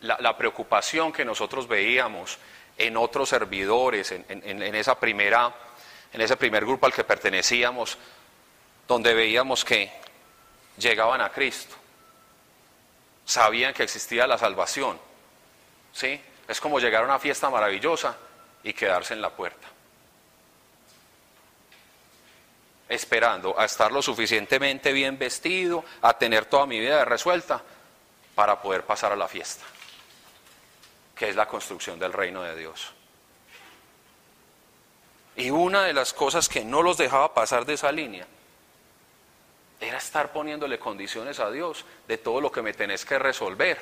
[0.00, 2.38] la, preocupación que nosotros veíamos
[2.76, 5.54] en otros servidores, en, esa primera,
[6.12, 7.96] en ese primer grupo al que pertenecíamos,
[8.88, 9.92] donde veíamos que
[10.76, 11.76] llegaban a Cristo,
[13.24, 14.98] sabían que existía la salvación.
[15.92, 16.20] ¿sí?
[16.48, 18.16] Es como llegar a una fiesta maravillosa
[18.64, 19.68] y quedarse en la puerta,
[22.88, 27.62] esperando a estar lo suficientemente bien vestido, a tener toda mi vida resuelta
[28.34, 29.64] para poder pasar a la fiesta
[31.14, 32.92] que es la construcción del reino de Dios.
[35.36, 38.26] Y una de las cosas que no los dejaba pasar de esa línea
[39.80, 43.78] era estar poniéndole condiciones a Dios de todo lo que me tenés que resolver.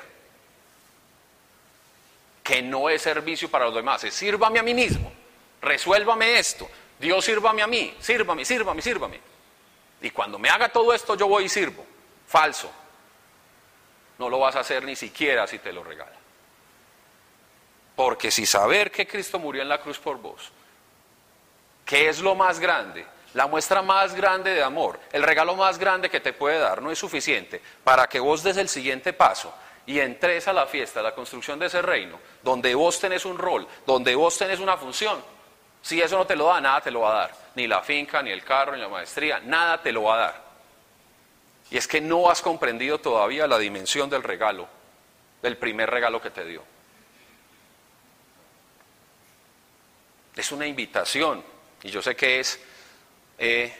[2.43, 5.13] Que no es servicio para los demás, es sírvame a mí mismo,
[5.61, 6.69] resuélvame esto,
[6.99, 9.19] Dios sírvame a mí, sírvame, sírvame, sírvame.
[10.01, 11.85] Y cuando me haga todo esto yo voy y sirvo.
[12.27, 12.69] Falso.
[14.17, 16.12] No lo vas a hacer ni siquiera si te lo regala.
[17.95, 20.51] Porque si saber que Cristo murió en la cruz por vos,
[21.85, 26.09] que es lo más grande, la muestra más grande de amor, el regalo más grande
[26.09, 29.53] que te puede dar, no es suficiente para que vos des el siguiente paso
[29.85, 33.37] y entres a la fiesta, a la construcción de ese reino, donde vos tenés un
[33.37, 35.21] rol, donde vos tenés una función.
[35.81, 37.35] Si eso no te lo da, nada te lo va a dar.
[37.55, 40.43] Ni la finca, ni el carro, ni la maestría, nada te lo va a dar.
[41.69, 44.67] Y es que no has comprendido todavía la dimensión del regalo,
[45.41, 46.63] del primer regalo que te dio.
[50.35, 51.43] Es una invitación.
[51.83, 52.59] Y yo sé que es,
[53.37, 53.73] eh,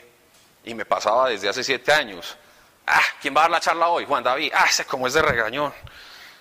[0.65, 2.37] y me pasaba desde hace siete años.
[2.85, 4.05] Ah, ¿quién va a dar la charla hoy?
[4.05, 4.51] Juan David.
[4.53, 5.73] Ah, ese como es de regañón.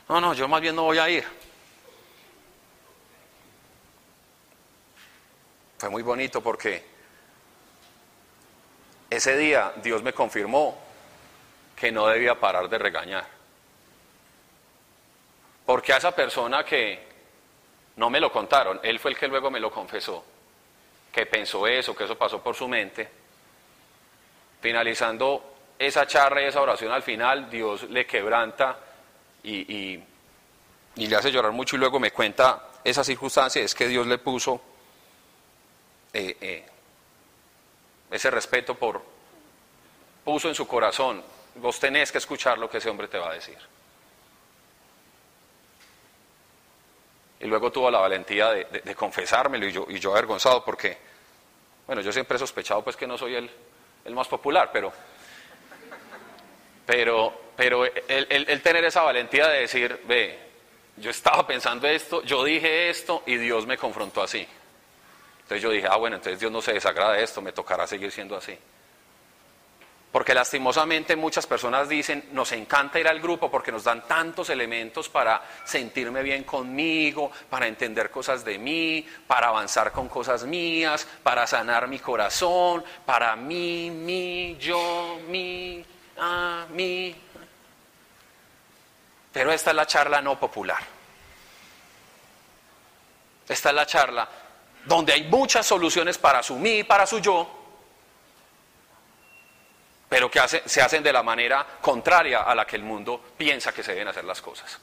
[0.09, 1.25] No, no, yo más bien no voy a ir.
[5.79, 6.85] Fue muy bonito porque
[9.11, 10.79] ese día Dios me confirmó
[11.77, 13.27] que no debía parar de regañar.
[15.66, 17.12] Porque a esa persona que
[17.96, 20.24] no me lo contaron, él fue el que luego me lo confesó,
[21.12, 23.09] que pensó eso, que eso pasó por su mente.
[24.61, 28.78] Finalizando esa charla y esa oración al final, Dios le quebranta
[29.42, 30.00] y,
[30.94, 34.61] le hace llorar mucho y luego me cuenta esa circunstancia, es que Dios le puso
[36.12, 36.66] eh, eh,
[38.11, 39.02] ese respeto por,
[40.24, 41.22] puso en su corazón,
[41.57, 43.59] vos tenés que escuchar lo que ese hombre te va a decir.
[47.42, 50.96] Y luego tuvo la valentía de, confesármelo y yo, y yo avergonzado porque,
[51.87, 53.50] bueno, yo siempre he sospechado pues que no soy el,
[54.05, 54.92] el más popular, pero,
[56.87, 57.92] pero, pero el,
[58.31, 60.38] el- el tener esa valentía de decir, ve,
[60.96, 64.46] yo estaba pensando esto, yo dije esto y Dios me confrontó así.
[65.42, 68.11] Entonces yo dije, ah, bueno, entonces Dios no se desagrada de esto, me tocará seguir
[68.12, 68.57] siendo así.
[70.12, 75.09] Porque lastimosamente muchas personas dicen, nos encanta ir al grupo porque nos dan tantos elementos
[75.09, 81.46] para sentirme bien conmigo, para entender cosas de mí, para avanzar con cosas mías, para
[81.46, 85.83] sanar mi corazón, para mí, mí, yo, mí,
[86.18, 87.16] a mí.
[89.33, 90.83] Pero esta es la charla no popular.
[93.48, 94.29] Esta es la charla
[94.85, 97.62] donde hay muchas soluciones para su mí y para su yo,
[100.12, 103.83] pero que se hacen de la manera contraria a la que el mundo piensa que
[103.83, 104.79] se deben hacer las cosas.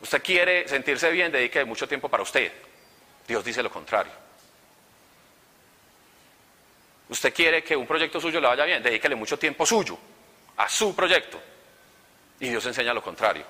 [0.00, 2.52] Usted quiere sentirse bien, dedique mucho tiempo para usted.
[3.28, 4.10] Dios dice lo contrario.
[7.10, 9.96] Usted quiere que un proyecto suyo le vaya bien, dedíquele mucho tiempo suyo,
[10.56, 11.40] a su proyecto.
[12.40, 13.44] Y Dios enseña lo contrario.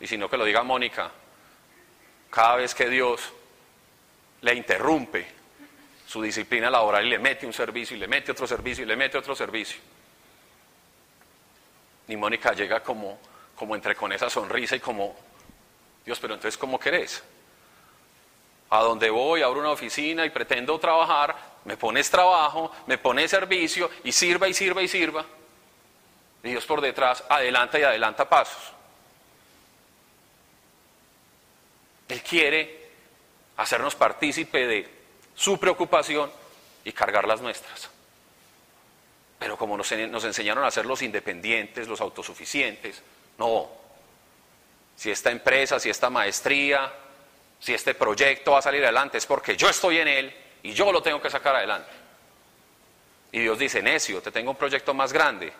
[0.00, 1.08] Y si no que lo diga Mónica,
[2.30, 3.32] cada vez que Dios
[4.40, 5.35] le interrumpe
[6.16, 8.96] su disciplina laboral y le mete un servicio y le mete otro servicio y le
[8.96, 9.78] mete otro servicio.
[12.08, 13.18] Y Mónica llega como,
[13.54, 15.14] como entre con esa sonrisa y como,
[16.06, 17.22] Dios, pero entonces ¿cómo querés?
[18.70, 23.90] A donde voy, abro una oficina y pretendo trabajar, me pones trabajo, me pones servicio
[24.02, 25.26] y sirva y sirva y sirva.
[26.42, 28.72] Y Dios por detrás adelanta y adelanta pasos.
[32.08, 32.88] Él quiere
[33.58, 34.95] hacernos partícipe de
[35.36, 36.32] su preocupación
[36.84, 37.90] y cargar las nuestras.
[39.38, 43.02] Pero como nos, enseñaron a ser los independientes, los autosuficientes,
[43.38, 43.68] no.
[44.96, 46.90] Si esta empresa, si esta maestría,
[47.60, 50.90] si este proyecto va a salir adelante es porque yo estoy en él y yo
[50.90, 51.90] lo tengo que sacar adelante.
[53.32, 55.52] Y Dios dice, necio, te tengo un proyecto más grande,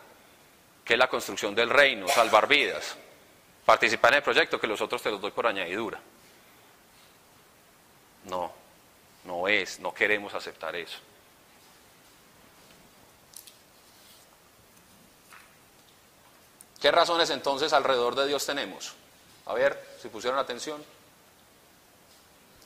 [0.83, 2.97] que es la construcción del reino, salvar vidas.
[3.67, 6.01] Participar en el proyecto que los otros te los doy por añadidura.
[8.25, 8.53] No,
[9.27, 10.99] no es, no queremos aceptar eso.
[16.81, 18.95] ¿Qué razones entonces alrededor de Dios tenemos?
[19.47, 20.85] A ver, si pusieron atención.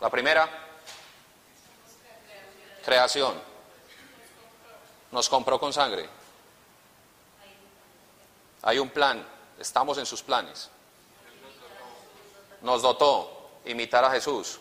[0.00, 0.48] La primera,
[2.84, 3.40] creación.
[5.12, 6.08] Nos compró con sangre.
[8.62, 9.26] Hay un plan,
[9.58, 10.68] estamos en sus planes.
[12.62, 14.60] Nos dotó, imitar a Jesús.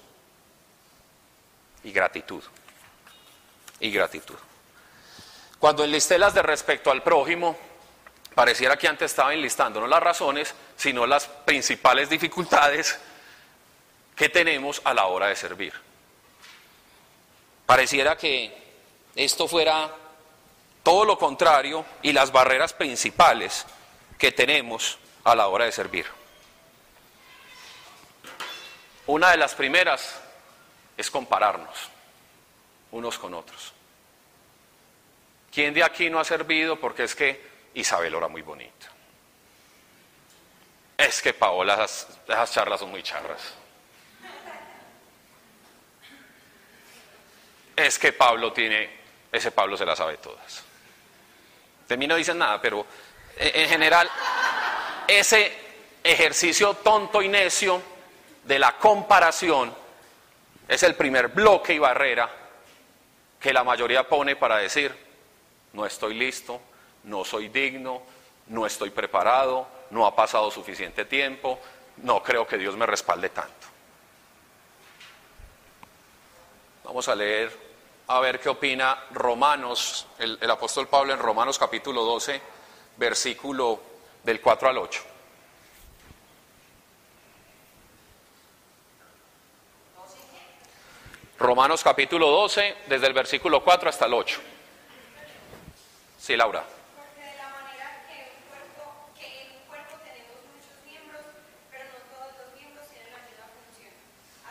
[1.83, 2.43] Y gratitud.
[3.79, 4.35] Y gratitud.
[5.59, 7.57] Cuando enlisté las de respecto al prójimo,
[8.33, 12.97] pareciera que antes estaba enlistando no las razones, sino las principales dificultades
[14.15, 15.73] que tenemos a la hora de servir.
[17.65, 18.57] Pareciera que
[19.15, 19.89] esto fuera
[20.83, 23.65] todo lo contrario y las barreras principales
[24.17, 26.05] que tenemos a la hora de servir.
[29.07, 30.19] Una de las primeras
[30.99, 31.89] es compararnos
[32.91, 33.71] unos con otros.
[35.49, 36.77] ¿Quién de aquí no ha servido?
[36.77, 37.41] Porque es que
[37.73, 38.87] Isabel ora muy bonita.
[40.97, 43.53] Es que Paola, esas, esas charlas son muy charras.
[47.77, 48.89] Es que Pablo tiene,
[49.31, 50.65] ese Pablo se las sabe todas.
[51.87, 52.85] De mí no dicen nada, pero
[53.37, 54.11] en en general,
[55.07, 55.55] ese
[56.03, 57.81] ejercicio tonto y necio
[58.43, 59.73] de la comparación
[60.69, 62.29] es el primer bloque y barrera
[63.39, 64.95] que la mayoría pone para decir,
[65.73, 66.61] no estoy listo,
[67.05, 68.03] no soy digno,
[68.47, 71.59] no estoy preparado, no ha pasado suficiente tiempo,
[71.97, 73.67] no creo que Dios me respalde tanto.
[76.83, 77.51] Vamos a leer,
[78.05, 82.39] a ver qué opina Romanos, el, apóstol Pablo en Romanos capítulo 12,
[82.97, 83.81] versículo
[84.23, 85.01] del 4 al 8.
[91.39, 94.41] Romanos capítulo 12, desde el versículo 4 hasta el 8.
[96.19, 96.65] Sí, Laura.
[96.99, 101.23] Porque de la manera que, un cuerpo, que en un cuerpo tenemos muchos miembros,
[101.71, 103.95] pero no todos los miembros tienen la misma función.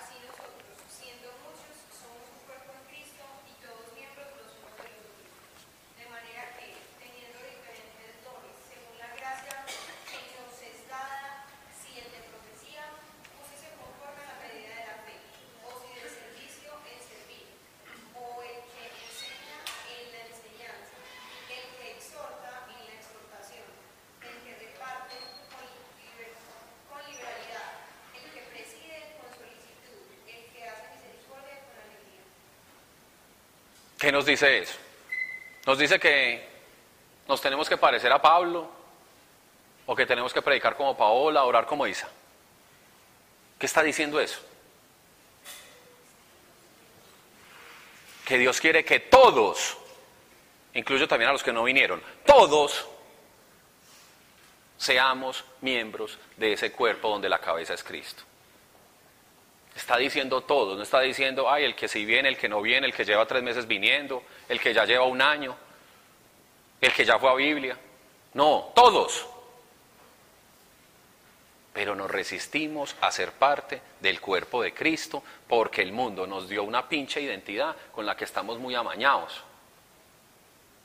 [0.00, 4.88] Así nosotros, siendo muchos, somos un cuerpo en Cristo y todos miembros los unos de
[4.88, 5.60] los otros.
[5.92, 6.72] De manera que,
[7.04, 9.60] teniendo diferentes dones, según la gracia
[10.08, 12.96] que nos es dada, si el de profecía,
[13.44, 15.20] úsese conforme a la medida de la fe,
[15.68, 17.44] o si del servicio, en servir,
[34.08, 34.72] ¿Qué nos dice eso?
[35.66, 36.42] Nos dice que
[37.28, 38.66] nos tenemos que parecer a Pablo
[39.84, 42.08] o que tenemos que predicar como Paola, orar como Isa.
[43.58, 44.40] ¿Qué está diciendo eso?
[48.24, 49.76] Que Dios quiere que todos,
[50.72, 52.88] incluyo también a los que no vinieron, todos
[54.78, 58.22] seamos miembros de ese cuerpo donde la cabeza es Cristo.
[59.78, 62.88] Está diciendo todos, no está diciendo, ay, el que sí viene, el que no viene,
[62.88, 65.56] el que lleva tres meses viniendo, el que ya lleva un año,
[66.80, 67.78] el que ya fue a Biblia.
[68.34, 69.24] No, todos.
[71.72, 76.64] Pero nos resistimos a ser parte del cuerpo de Cristo porque el mundo nos dio
[76.64, 79.44] una pinche identidad con la que estamos muy amañados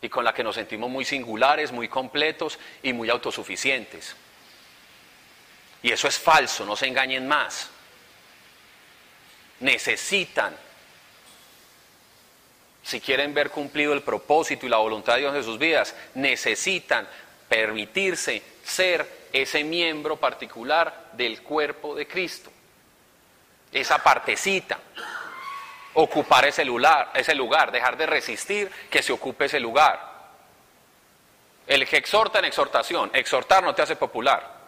[0.04, 4.16] y con la que nos sentimos muy singulares, muy completos y muy autosuficientes.
[5.82, 7.73] Y eso es falso, no se engañen más.
[9.64, 10.54] Necesitan,
[12.84, 17.08] si quieren ver cumplido el propósito y la voluntad de Dios en sus vidas, necesitan
[17.48, 22.52] permitirse ser ese miembro particular del cuerpo de Cristo.
[23.72, 24.78] Esa partecita
[25.94, 30.12] ocupar ese lugar, ese lugar, dejar de resistir que se ocupe ese lugar.
[31.68, 34.63] El que exhorta en exhortación, exhortar no te hace popular.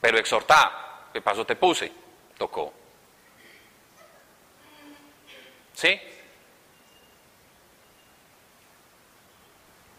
[0.00, 1.92] Pero exhortar, ¿qué paso te puse?
[2.36, 2.72] Tocó.
[5.74, 6.00] ¿Sí?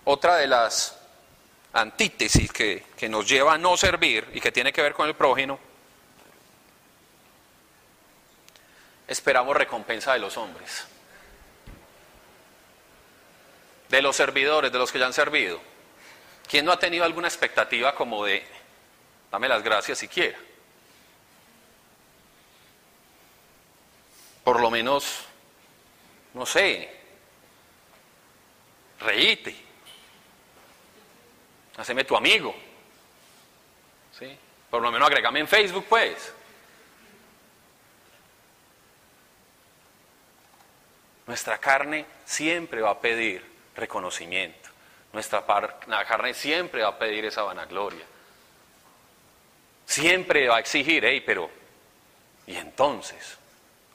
[0.05, 0.99] Otra de las
[1.73, 5.15] antítesis que, que nos lleva a no servir y que tiene que ver con el
[5.15, 5.59] prójimo
[9.09, 10.85] esperamos recompensa de los hombres,
[13.89, 15.59] de los servidores, de los que ya han servido.
[16.47, 18.45] ¿Quién no ha tenido alguna expectativa como de,
[19.31, 20.37] dame las gracias si quiera?
[24.43, 25.25] Por lo menos,
[26.33, 26.89] no sé,
[28.99, 29.55] reíte,
[31.77, 32.55] haceme tu amigo,
[34.17, 34.37] ¿sí?
[34.69, 36.33] Por lo menos agregame en Facebook, pues.
[41.27, 44.69] Nuestra carne siempre va a pedir reconocimiento.
[45.13, 48.03] Nuestra carne siempre va a pedir esa vanagloria.
[49.89, 51.49] Siempre va a exigir, hey, pero,
[52.45, 53.39] ¿y entonces?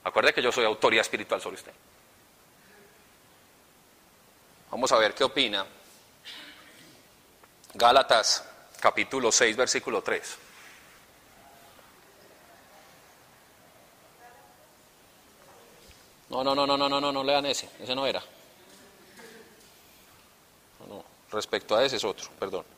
[0.03, 1.71] Acuerde que yo soy autoridad espiritual sobre usted.
[4.71, 5.65] Vamos a ver qué opina.
[7.75, 8.45] Gálatas
[8.81, 10.37] capítulo 6, versículo 3.
[16.29, 18.21] No, no, no, no, no, no, no, no lean ese, ese no era.
[20.81, 22.74] No, no, respecto a ese es otro, perdón.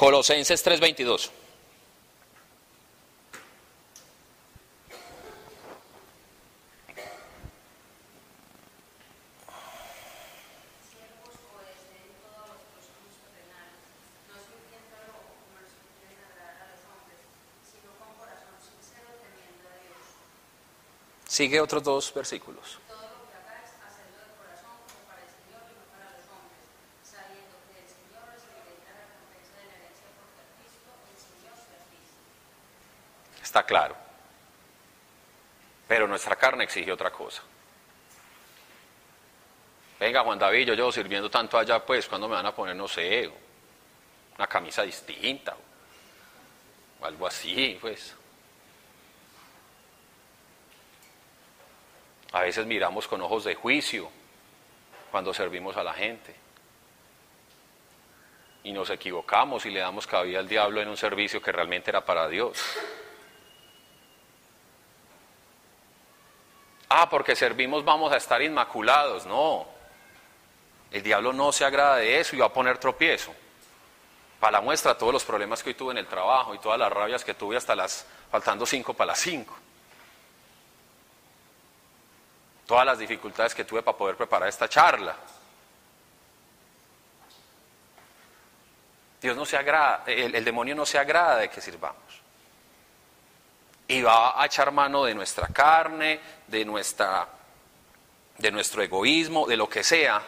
[0.00, 1.30] Colosenses 3:22.
[10.88, 13.84] Siervos obedecen todos vuestros amos terrenales,
[14.24, 17.20] no sintiéndolo como los que quieren agradar a los hombres,
[17.60, 20.00] sino con corazón sincero temiendo a Dios.
[21.28, 22.80] Sigue otros dos versículos.
[22.88, 26.24] Todo lo que hagáis, hacedlo de corazón como para el Señor y no para los
[26.32, 26.64] hombres,
[27.04, 31.56] sabiendo que el Señor recibirá la recompensa de la herencia porque a Cristo el Señor
[31.60, 32.16] se asiste.
[33.44, 33.94] Está claro.
[35.86, 37.40] Pero nuestra carne exige otra cosa.
[40.00, 42.88] Venga, Juan David, yo llevo sirviendo tanto allá, pues, cuando me van a poner, no
[42.88, 43.30] sé,
[44.36, 45.54] una camisa distinta
[47.00, 48.16] o algo así, pues.
[52.32, 54.10] A veces miramos con ojos de juicio
[55.12, 56.34] cuando servimos a la gente.
[58.64, 62.04] Y nos equivocamos y le damos cabida al diablo en un servicio que realmente era
[62.04, 62.58] para Dios.
[66.92, 69.24] Ah, porque servimos vamos a estar inmaculados.
[69.24, 69.64] No.
[70.90, 73.32] El diablo no se agrada de eso y va a poner tropiezo.
[74.40, 76.92] Para la muestra todos los problemas que hoy tuve en el trabajo y todas las
[76.92, 79.54] rabias que tuve hasta las, faltando cinco para las cinco.
[82.66, 85.14] Todas las dificultades que tuve para poder preparar esta charla.
[89.22, 92.20] Dios no se agrada, el, el demonio no se agrada de que sirvamos.
[93.90, 97.26] Y va a echar mano de nuestra carne, de, nuestra,
[98.38, 100.22] de nuestro egoísmo, de lo que sea,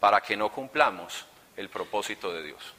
[0.00, 1.24] para que no cumplamos
[1.56, 2.74] el propósito de Dios.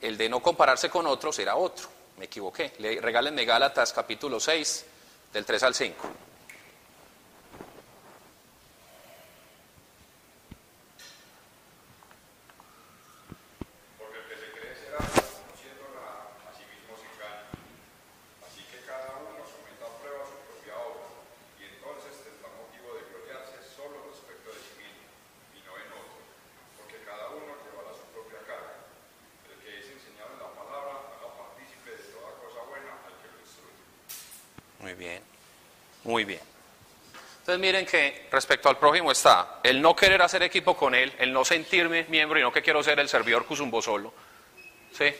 [0.00, 2.72] El, de no compararse con otros era otro, me equivoqué.
[2.78, 4.86] Le, regálenme Gálatas capítulo 6,
[5.30, 6.08] del 3 al 5.
[34.98, 35.22] Bien,
[36.04, 36.40] muy bien.
[37.38, 41.32] Entonces miren que respecto al prójimo está el no querer hacer equipo con él, el
[41.32, 44.12] no sentirme miembro y no que quiero ser el servidor Cusumbo solo.
[44.92, 45.14] ¿Sí?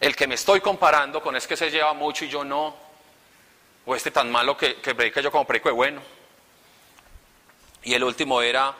[0.00, 2.76] El que me estoy comparando con es que se lleva mucho y yo no.
[3.86, 6.02] O este tan malo que, que predica yo como predico de bueno.
[7.84, 8.74] Y el último era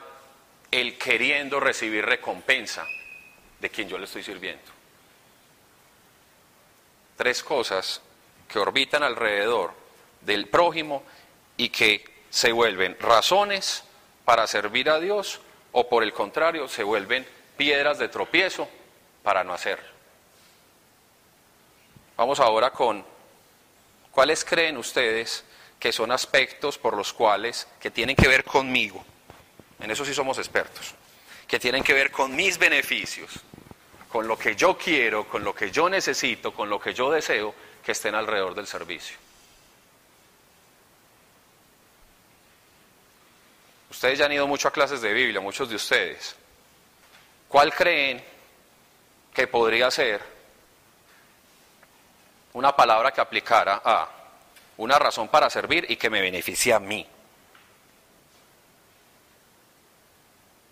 [0.69, 2.85] el queriendo recibir recompensa
[3.59, 4.71] de quien yo le estoy sirviendo.
[7.17, 8.01] Tres cosas
[8.47, 9.80] que orbitan alrededor
[10.21, 11.03] del prójimo
[11.57, 13.83] y que se vuelven razones
[14.25, 15.41] para servir a Dios
[15.71, 18.67] o por el contrario se vuelven piedras de tropiezo
[19.23, 19.87] para no hacerlo.
[22.17, 23.05] Vamos ahora con
[24.11, 25.43] cuáles creen ustedes
[25.79, 29.03] que son aspectos por los cuales que tienen que ver conmigo.
[29.79, 30.93] En eso sí somos expertos.
[31.47, 33.31] Que tienen que ver con mis beneficios,
[34.07, 37.55] con lo que yo quiero, con lo que yo necesito, con lo que yo deseo
[37.83, 39.17] que estén alrededor del servicio.
[44.01, 46.35] Ustedes ya han ido mucho a clases de Biblia, muchos de ustedes.
[47.47, 48.25] ¿Cuál creen
[49.31, 50.19] que podría ser
[52.53, 54.09] una palabra que aplicara a
[54.77, 57.07] una razón para servir y que me beneficie a mí?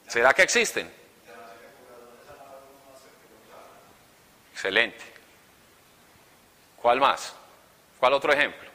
[0.08, 0.92] ¿Será que existen?
[4.54, 5.06] Excelente.
[6.82, 7.36] ¿Cuál más?
[8.00, 8.69] ¿Cuál otro ejemplo?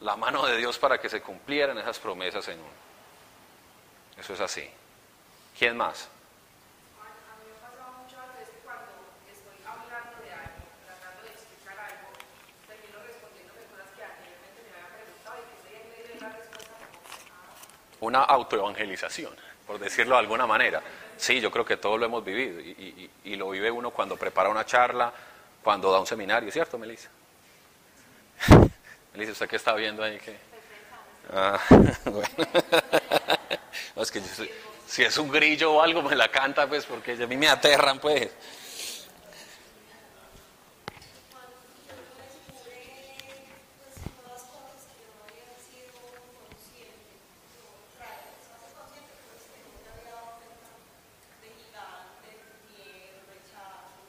[0.00, 2.68] la mano de Dios para que se cumplieran esas promesas en uno.
[4.16, 4.66] Eso es así.
[5.58, 6.08] ¿Quién más?
[6.08, 11.20] A a mí me ha pasado muchas veces que cuando estoy hablando de algo, tratando
[11.22, 12.08] de explicar algo,
[12.66, 16.30] termino respondiéndome cosas que anteriormente me habían preguntado y que estoy en medio de la
[16.32, 16.96] respuesta como,
[17.36, 17.52] ah,
[18.00, 19.34] Una autoevangelización,
[19.66, 20.82] por decirlo de alguna manera.
[21.16, 24.64] Sí, yo creo que todos lo hemos vivido y, lo vive uno cuando prepara una
[24.64, 25.12] charla,
[25.62, 27.08] cuando da un seminario, ¿cierto, Melissa?
[29.12, 30.18] Melissa, ¿usted qué está viendo ahí?
[30.18, 30.36] ¿Qué?
[31.32, 31.60] Ah,
[32.04, 32.28] bueno.
[33.94, 34.20] No, es que
[34.88, 37.98] si es un grillo o algo me la canta, pues, porque a mí me aterran,
[37.98, 38.30] pues.
[44.16, 45.92] nuevas cosas que no habían sido
[46.40, 50.72] conscientes, o claro, se hace consciente, pero es que no me había dado cuenta
[51.42, 52.38] de gigantes,
[52.72, 54.08] miedo, rechazos,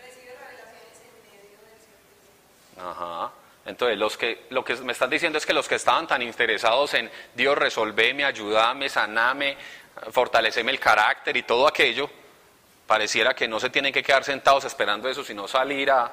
[0.00, 2.32] recibe revelaciones en medio del servicio.
[2.78, 3.36] Ajá.
[3.70, 6.92] Entonces, los que, lo que me están diciendo es que los que estaban tan interesados
[6.94, 9.56] en Dios, resolveme, ayúdame, saname,
[10.10, 12.10] fortaleceme el carácter y todo aquello,
[12.86, 16.10] pareciera que no se tienen que quedar sentados esperando eso, sino salir a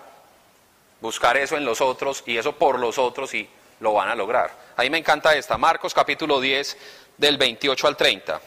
[1.01, 3.49] buscar eso en los otros y eso por los otros y
[3.79, 4.51] lo van a lograr.
[4.77, 6.77] Ahí me encanta esta, Marcos capítulo 10,
[7.17, 8.41] del 28 al 30.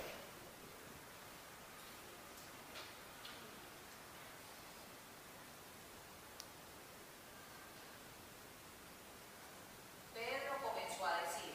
[10.14, 11.54] Pedro comenzó a decir,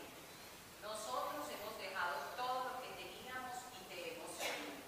[0.81, 4.79] nosotros hemos dejado todo lo que teníamos y te hemos seguido.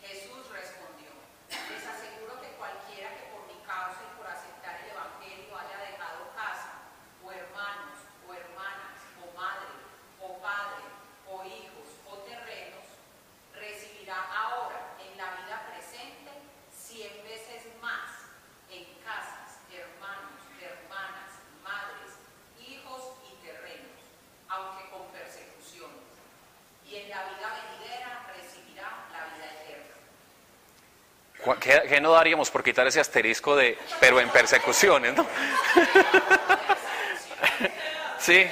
[0.00, 1.10] Jesús respondió,
[1.50, 6.32] les aseguro que cualquiera que por mi causa y por aceptar el Evangelio haya dejado
[6.34, 6.72] casa,
[7.22, 9.72] o hermanos, o hermanas, o madre,
[10.22, 10.84] o padre,
[11.28, 12.86] o hijos, o terrenos,
[13.54, 16.30] recibirá ahora en la vida presente
[16.72, 18.10] cien veces más
[18.70, 21.30] en casas, hermanos, hermanas,
[21.62, 22.16] madres,
[22.60, 24.00] hijos y terrenos,
[24.48, 26.08] aunque con persecuciones.
[26.88, 29.94] Y en la vida venidera recibirá la vida eterna.
[31.44, 35.24] ¿Cuál- ¿Qué, qué no daríamos por quitar ese asterisco de, pero en persecuciones, no?
[38.18, 38.46] sí.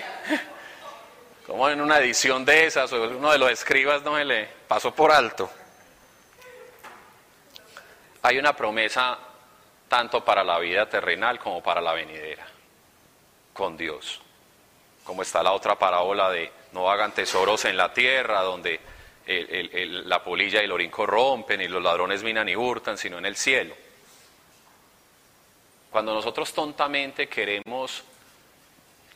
[1.46, 4.94] Como en una edición de esas, o uno de los escribas no se le pasó
[4.94, 5.50] por alto.
[8.22, 9.18] Hay una promesa
[9.88, 12.46] tanto para la vida terrenal como para la venidera,
[13.52, 14.20] con Dios.
[15.04, 18.80] Como está la otra parábola de no hagan tesoros en la tierra, donde
[19.26, 23.36] la polilla y el orín corrompen y los ladrones minan y hurtan, sino en el
[23.36, 23.74] cielo.
[25.90, 28.04] Cuando nosotros tontamente queremos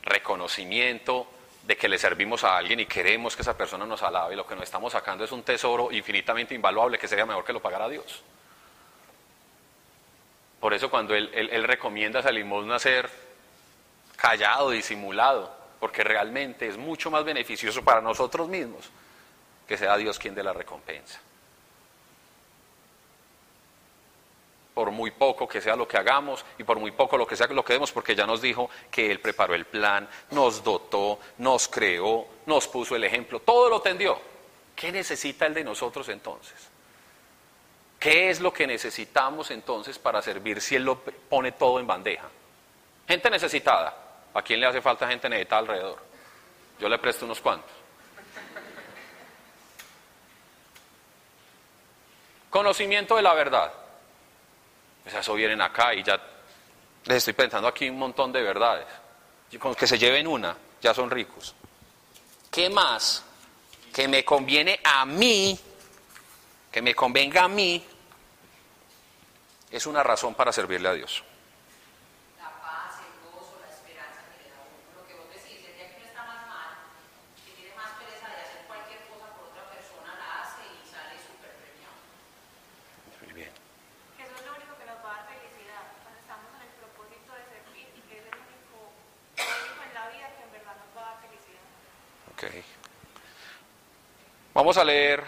[0.02, 1.26] reconocimiento
[1.62, 4.54] de que le servimos a alguien y queremos que esa persona nos alabe, lo que
[4.54, 8.22] nos estamos sacando es un tesoro infinitamente invaluable que sería mejor que lo pagara Dios.
[10.60, 13.10] Por eso cuando él recomienda esa limosna ser
[14.16, 18.90] callado, disimulado, porque realmente es mucho más beneficioso para nosotros mismos
[19.66, 21.20] que sea Dios quien dé la recompensa.
[24.74, 27.46] Por muy poco que sea lo que hagamos y por muy poco lo que sea
[27.46, 31.68] lo que demos, porque ya nos dijo que Él preparó el plan, nos dotó, nos
[31.68, 34.18] creó, nos puso el ejemplo, todo lo tendió.
[34.74, 36.70] ¿Qué necesita Él de nosotros entonces?
[38.00, 42.28] ¿Qué es lo que necesitamos entonces para servir si Él lo pone todo en bandeja?
[43.06, 43.96] Gente necesitada.
[44.34, 46.02] ¿A quién le hace falta gente necesitada alrededor?
[46.80, 47.83] Yo le presto unos cuantos.
[52.54, 53.72] Conocimiento de la verdad.
[55.02, 56.20] Pues eso vienen acá y ya
[57.06, 58.86] les estoy pensando aquí un montón de verdades.
[59.50, 61.52] Y con que se lleven una, ya son ricos.
[62.52, 63.24] ¿Qué más
[63.92, 65.58] que me conviene a mí,
[66.70, 67.84] que me convenga a mí,
[69.72, 71.24] es una razón para servirle a Dios?
[72.38, 75.02] La paz, el gozo, la esperanza que le da a uno.
[75.02, 76.70] Lo que vos decís, el día que uno está más mal,
[77.44, 81.18] que tiene más pereza de hacer cualquier cosa por otra persona, la hace y sale
[81.18, 81.98] súper premiado.
[83.24, 83.50] Muy bien.
[84.16, 85.82] Que eso es lo único que nos va a dar felicidad.
[86.06, 88.78] Cuando estamos en el propósito de servir y que es el único,
[89.42, 91.66] lo único en la vida que en verdad nos va a dar felicidad.
[92.30, 92.42] Ok.
[94.64, 95.22] Vamos a leer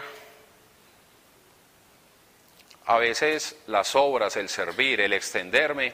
[2.87, 5.93] a veces las obras, el servir, el extenderme,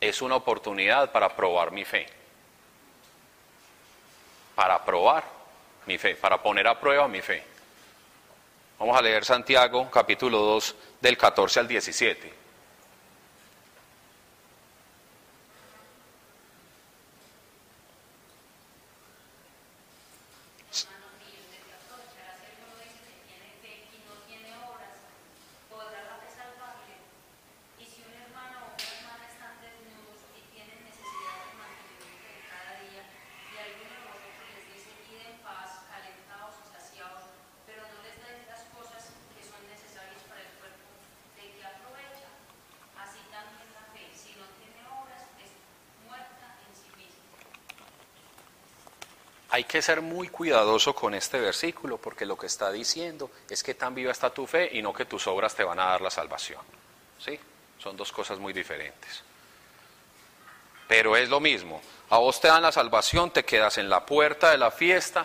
[0.00, 2.08] es una oportunidad para probar mi fe.
[4.56, 5.22] Para probar
[5.86, 7.40] mi fe, para poner a prueba mi fe.
[8.80, 12.46] Vamos a leer Santiago capítulo 2 del 14 al 17.
[20.76, 24.98] Hermanos míos, de que aprovechará si alguno dice que tiene fe y no tiene obras,
[25.70, 27.00] podrá la fe salvarle.
[27.80, 32.44] Y si un hermano o una hermana están desnudos y tienen necesidad de mantenimiento de
[32.44, 37.24] cada día, y alguno de vosotros les dice, id en paz, calentados y saciados,
[37.64, 40.86] pero no les dais las cosas que son necesarias para el cuerpo,
[41.40, 42.28] ¿de qué aprovecha?
[43.00, 45.56] Así también la fe, si no tiene obras, es
[46.04, 47.32] muerta en sí misma.
[49.56, 53.72] Hay que ser muy cuidadoso con este versículo porque lo que está diciendo es que
[53.72, 56.10] tan viva está tu fe y no que tus obras te van a dar la
[56.10, 56.60] salvación.
[57.18, 57.40] ¿Sí?
[57.78, 59.22] Son dos cosas muy diferentes.
[60.86, 61.80] Pero es lo mismo.
[62.10, 65.24] A vos te dan la salvación, te quedas en la puerta de la fiesta,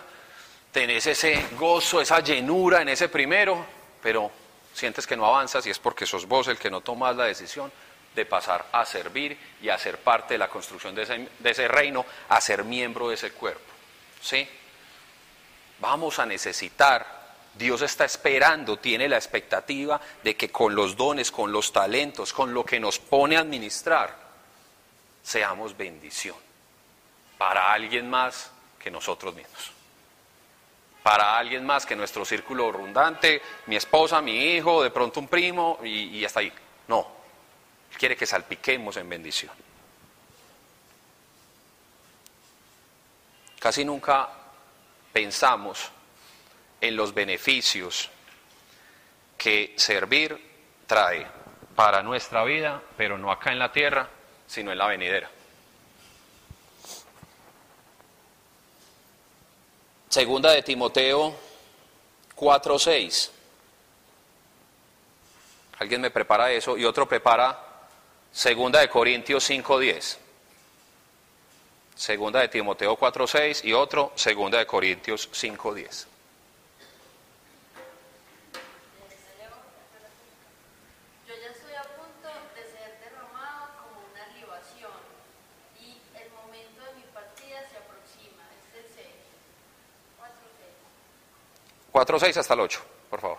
[0.72, 3.66] tenés ese gozo, esa llenura en ese primero,
[4.02, 4.30] pero
[4.72, 7.70] sientes que no avanzas y es porque sos vos el que no tomas la decisión
[8.14, 11.68] de pasar a servir y a ser parte de la construcción de ese, de ese
[11.68, 13.71] reino, a ser miembro de ese cuerpo.
[14.22, 14.48] ¿Sí?
[15.80, 17.04] Vamos a necesitar,
[17.54, 22.54] Dios está esperando, tiene la expectativa de que con los dones, con los talentos, con
[22.54, 24.16] lo que nos pone a administrar,
[25.22, 26.36] seamos bendición
[27.36, 29.72] para alguien más que nosotros mismos.
[31.02, 35.80] Para alguien más que nuestro círculo rundante, mi esposa, mi hijo, de pronto un primo
[35.82, 36.52] y, y hasta ahí.
[36.86, 37.08] No,
[37.98, 39.52] quiere que salpiquemos en bendición.
[43.62, 44.28] Casi nunca
[45.12, 45.88] pensamos
[46.80, 48.10] en los beneficios
[49.38, 51.24] que servir trae
[51.76, 54.08] para nuestra vida, pero no acá en la tierra,
[54.48, 55.30] sino en la venidera.
[60.08, 61.32] Segunda de Timoteo
[62.34, 63.30] 4:6.
[65.78, 67.64] Alguien me prepara eso y otro prepara
[68.32, 70.18] Segunda de Corintios 5:10.
[72.02, 76.08] Segunda de Timoteo 4:6 y otro Segunda de Corintios 5:10.
[81.28, 84.98] Yo ya estoy a punto de ser derramado como una libación
[85.78, 88.50] y el momento de mi partida se aproxima.
[88.58, 89.06] Es el 6.
[90.18, 90.74] 4, 6.
[91.92, 93.38] 4:6 hasta el 8, por favor.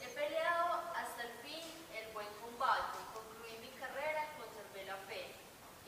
[0.00, 1.60] He peleado hasta el fin
[1.92, 5.34] el buen combate, concluí mi carrera, conservé la fe.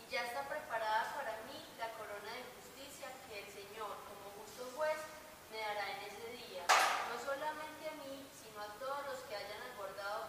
[0.07, 4.67] Y ya está preparada para mí la corona de justicia que el Señor, como justo
[4.75, 4.99] juez,
[5.53, 6.67] me dará en ese día.
[6.67, 10.27] No solamente a mí, sino a todos los que hayan aguardado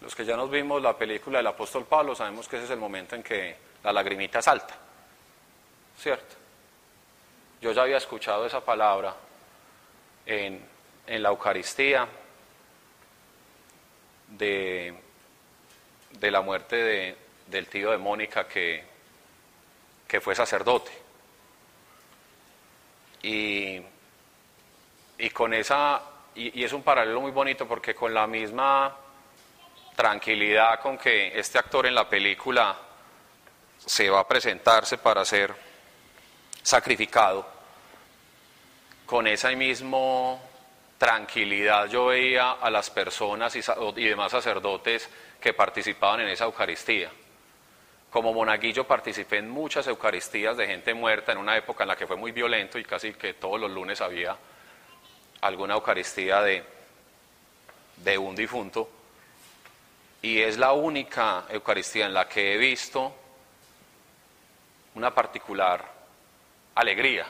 [0.00, 2.78] los que ya nos vimos la película del apóstol Pablo, sabemos que ese es el
[2.78, 4.76] momento en que la lagrimita salta,
[5.98, 6.36] ¿cierto?
[7.62, 9.16] Yo ya había escuchado esa palabra
[10.26, 10.62] en,
[11.06, 12.06] en la Eucaristía
[14.28, 14.94] de,
[16.10, 17.16] de la muerte de,
[17.46, 18.84] del tío de Mónica que,
[20.06, 20.92] que fue sacerdote.
[23.22, 23.80] Y,
[25.16, 26.02] y con esa,
[26.34, 28.94] y, y es un paralelo muy bonito porque con la misma
[30.00, 32.74] tranquilidad con que este actor en la película
[33.84, 35.54] se va a presentarse para ser
[36.62, 37.46] sacrificado,
[39.04, 40.38] con esa misma
[40.96, 43.60] tranquilidad yo veía a las personas y,
[43.96, 45.06] y demás sacerdotes
[45.38, 47.10] que participaban en esa Eucaristía.
[48.10, 52.06] Como monaguillo participé en muchas Eucaristías de gente muerta en una época en la que
[52.06, 54.34] fue muy violento y casi que todos los lunes había
[55.42, 56.64] alguna Eucaristía de,
[57.98, 58.99] de un difunto.
[60.22, 63.14] Y es la única Eucaristía en la que he visto
[64.94, 65.84] una particular
[66.74, 67.26] alegría,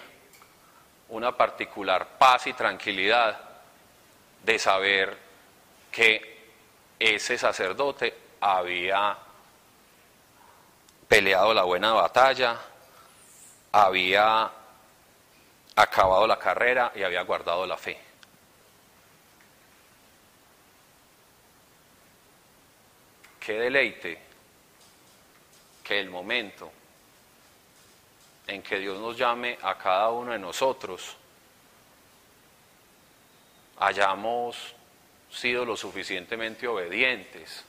[1.11, 3.39] una particular paz y tranquilidad
[4.43, 5.17] de saber
[5.91, 6.51] que
[6.99, 9.17] ese sacerdote había
[11.09, 12.57] peleado la buena batalla,
[13.73, 14.51] había
[15.77, 18.10] acabado la carrera y había guardado la fe.
[23.41, 24.21] Qué deleite
[25.83, 26.71] que el momento
[28.47, 31.17] en que Dios nos llame a cada uno de nosotros
[33.79, 34.75] hayamos
[35.31, 37.65] sido lo suficientemente obedientes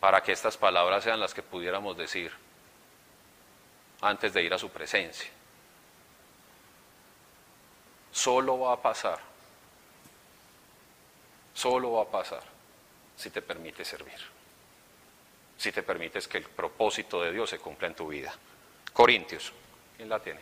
[0.00, 2.30] para que estas palabras sean las que pudiéramos decir
[4.02, 5.30] antes de ir a su presencia.
[8.12, 9.18] Solo va a pasar,
[11.54, 12.55] solo va a pasar
[13.16, 14.18] si te permite servir,
[15.56, 18.34] si te permites que el propósito de Dios se cumpla en tu vida.
[18.92, 19.52] Corintios,
[19.96, 20.40] ¿quién la tiene?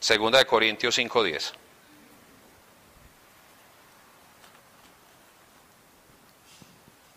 [0.00, 1.54] Segunda de Corintios 5:10.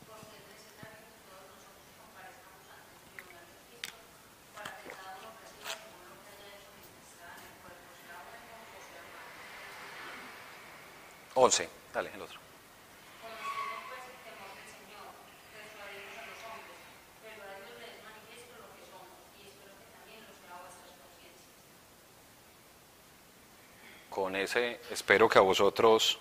[0.08, 3.92] Porque es necesario que todos nosotros comparezcamos ante el tribunal de Cristo
[4.56, 7.92] para que cada uno reciba según lo que haya hecho mientras estaba en el cuerpo,
[8.08, 9.28] sea bueno o sea malo.
[11.36, 11.68] 11.
[11.92, 12.40] Dale, el otro.
[13.20, 15.12] Conociendo pues el temor del Señor,
[15.52, 16.80] persuadimos a los hombres,
[17.20, 20.64] pero a Dios les manifiesto lo que somos, y espero que también lo sea a
[20.64, 21.52] vuestras conciencias.
[24.56, 26.20] Espero que a vosotros,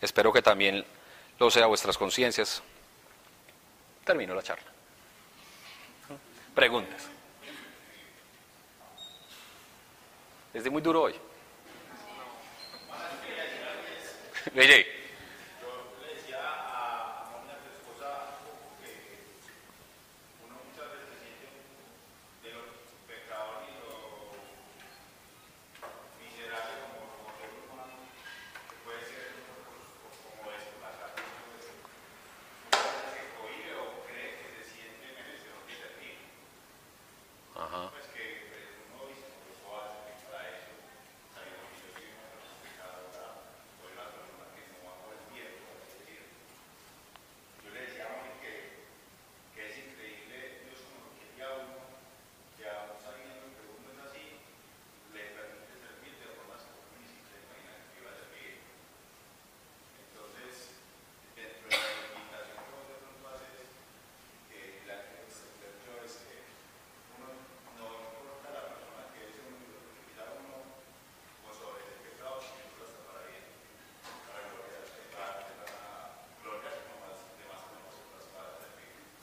[0.00, 0.84] espero que también
[1.38, 2.62] lo sea vuestras conciencias.
[4.04, 4.70] Termino la charla.
[6.54, 7.08] Preguntas.
[10.52, 11.14] ¿Es muy duro hoy?
[14.56, 14.97] Oye,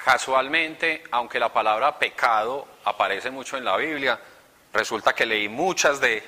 [0.06, 4.20] Casualmente, aunque la palabra pecado aparece mucho en la Biblia,
[4.72, 6.24] resulta que leí muchas de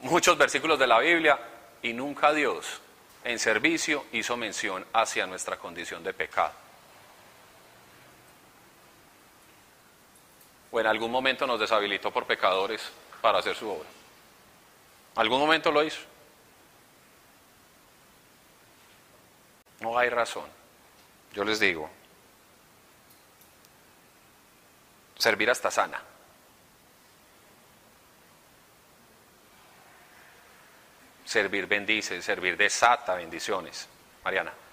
[0.00, 1.38] muchos versículos de la Biblia
[1.82, 2.80] y nunca Dios
[3.22, 6.50] en servicio hizo mención hacia nuestra condición de pecado.
[10.72, 12.90] O en algún momento nos deshabilitó por pecadores
[13.20, 13.88] para hacer su obra.
[15.14, 16.00] ¿Algún momento lo hizo?
[19.78, 20.48] No hay razón.
[21.32, 21.88] Yo les digo,
[25.18, 26.02] servir hasta sana.
[31.24, 33.88] Servir bendice, servir desata bendiciones.
[34.22, 34.65] Mariana.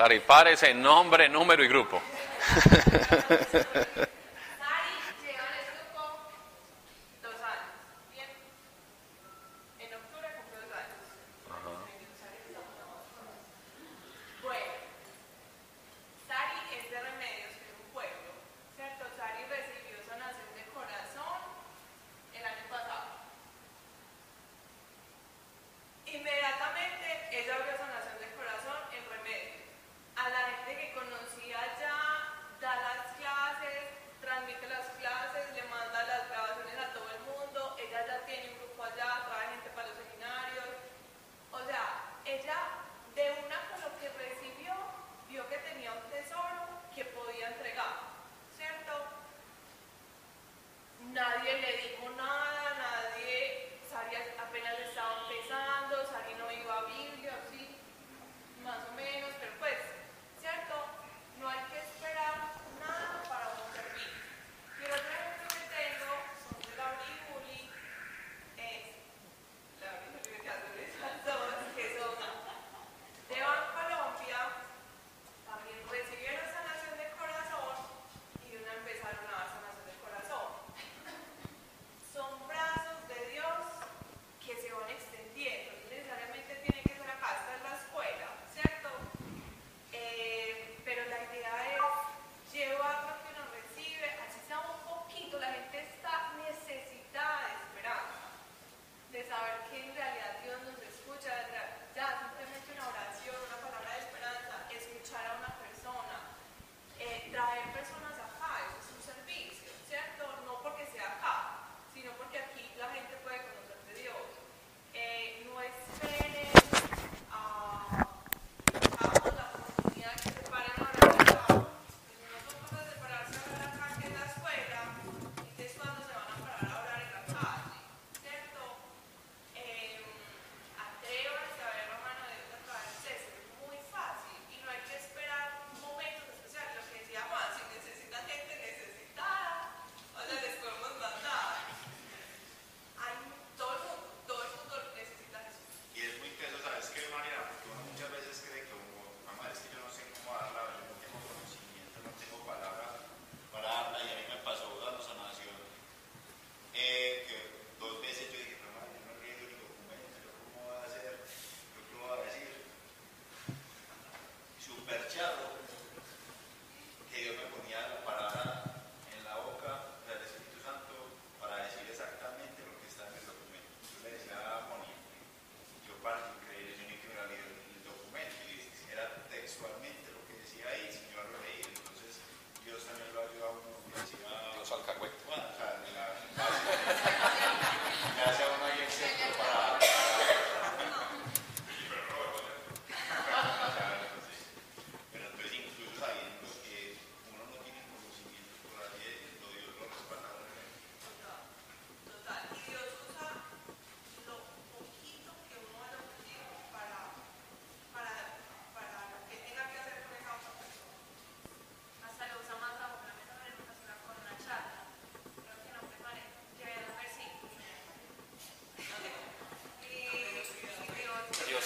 [0.00, 2.00] Saripares en nombre, número y grupo.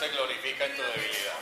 [0.05, 1.35] se glorifica en tu debilidad.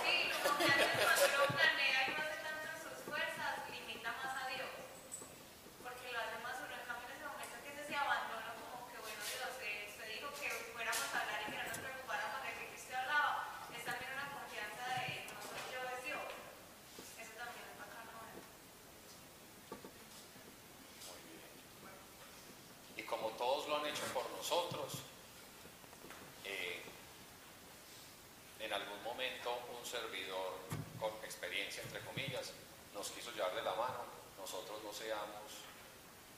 [29.02, 30.58] momento un servidor
[30.98, 32.52] con experiencia, entre comillas,
[32.94, 34.04] nos quiso llevar de la mano,
[34.38, 35.66] nosotros no seamos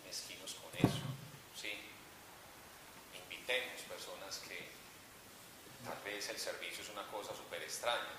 [0.04, 1.00] mezquinos con eso.
[1.54, 1.72] ¿sí?
[3.14, 4.68] Invitemos personas que
[5.84, 8.16] tal vez el servicio es una cosa súper extraña,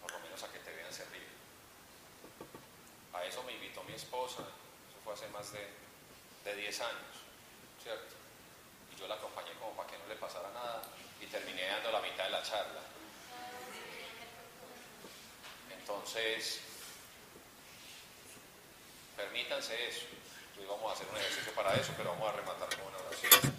[0.00, 1.26] por lo menos a que te vean servir.
[3.12, 5.66] A eso me invitó mi esposa, eso fue hace más de,
[6.44, 7.14] de 10 años,
[7.82, 8.14] ¿cierto?
[8.92, 10.82] Y yo la acompañé como para que no le pasara nada
[11.20, 12.97] y terminé dando la mitad de la charla.
[15.88, 16.60] Entonces,
[19.16, 20.04] permítanse eso.
[20.60, 23.56] Hoy vamos a hacer un ejercicio para eso, pero vamos a rematar con una oración.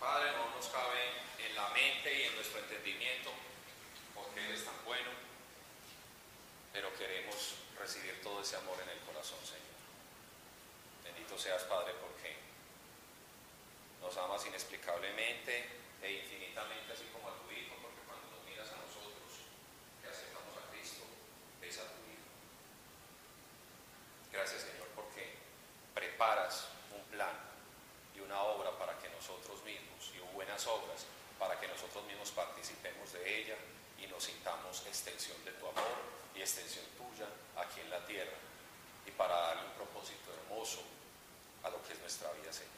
[0.00, 0.98] Padre, no nos cabe
[1.46, 3.30] en la mente y en nuestro entendimiento,
[4.12, 5.10] porque Él es tan bueno,
[6.72, 9.78] pero queremos recibir todo ese amor en el corazón, Señor.
[11.04, 12.34] Bendito seas, Padre, porque
[14.00, 18.82] nos amas inexplicablemente e infinitamente, así como a tu Hijo, porque cuando nos miras a
[18.82, 19.46] nosotros,
[20.02, 21.06] que aceptamos a Cristo,
[21.62, 22.26] ves a tu Hijo.
[24.32, 25.38] Gracias, Señor, porque
[25.94, 27.38] preparas un plan
[28.16, 31.06] y una obra para que nosotros mismos, y buenas obras,
[31.38, 33.56] para que nosotros mismos participemos de ella
[34.02, 36.02] y nos sintamos extensión de tu amor
[36.34, 38.36] y extensión tuya aquí en la tierra,
[39.06, 40.82] y para darle un propósito hermoso
[41.62, 42.72] a lo que es nuestra vida, Señor.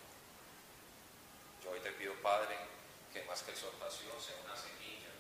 [1.63, 2.74] Yo hoy te pido, Padre,
[3.15, 5.15] que más que exhortación sea una semilla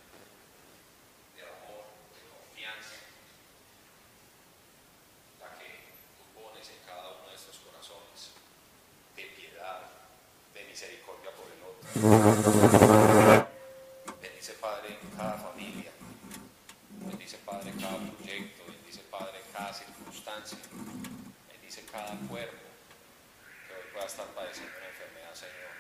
[1.39, 3.07] de amor, de confianza,
[5.39, 8.35] la que tú pones en cada uno de nuestros corazones,
[9.15, 9.87] de piedad,
[10.53, 11.87] de misericordia por el otro.
[14.21, 15.93] Bendice, Padre, cada familia.
[16.99, 18.65] Bendice, Padre, cada proyecto.
[18.67, 20.59] Bendice, Padre, cada circunstancia.
[21.47, 22.67] Bendice cada cuerpo
[23.69, 25.71] que hoy pueda estar padeciendo una enfermedad, Señor.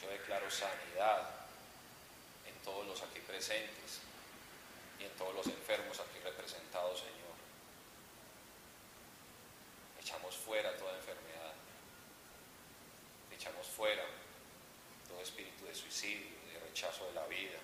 [0.00, 1.28] Yo declaro sanidad
[2.46, 4.00] en todos los aquí presentes
[5.00, 7.36] y en todos los enfermos aquí representados, Señor.
[10.00, 11.54] Echamos fuera toda enfermedad.
[13.30, 14.04] Echamos fuera
[15.08, 17.58] todo espíritu de suicidio, de rechazo de la vida.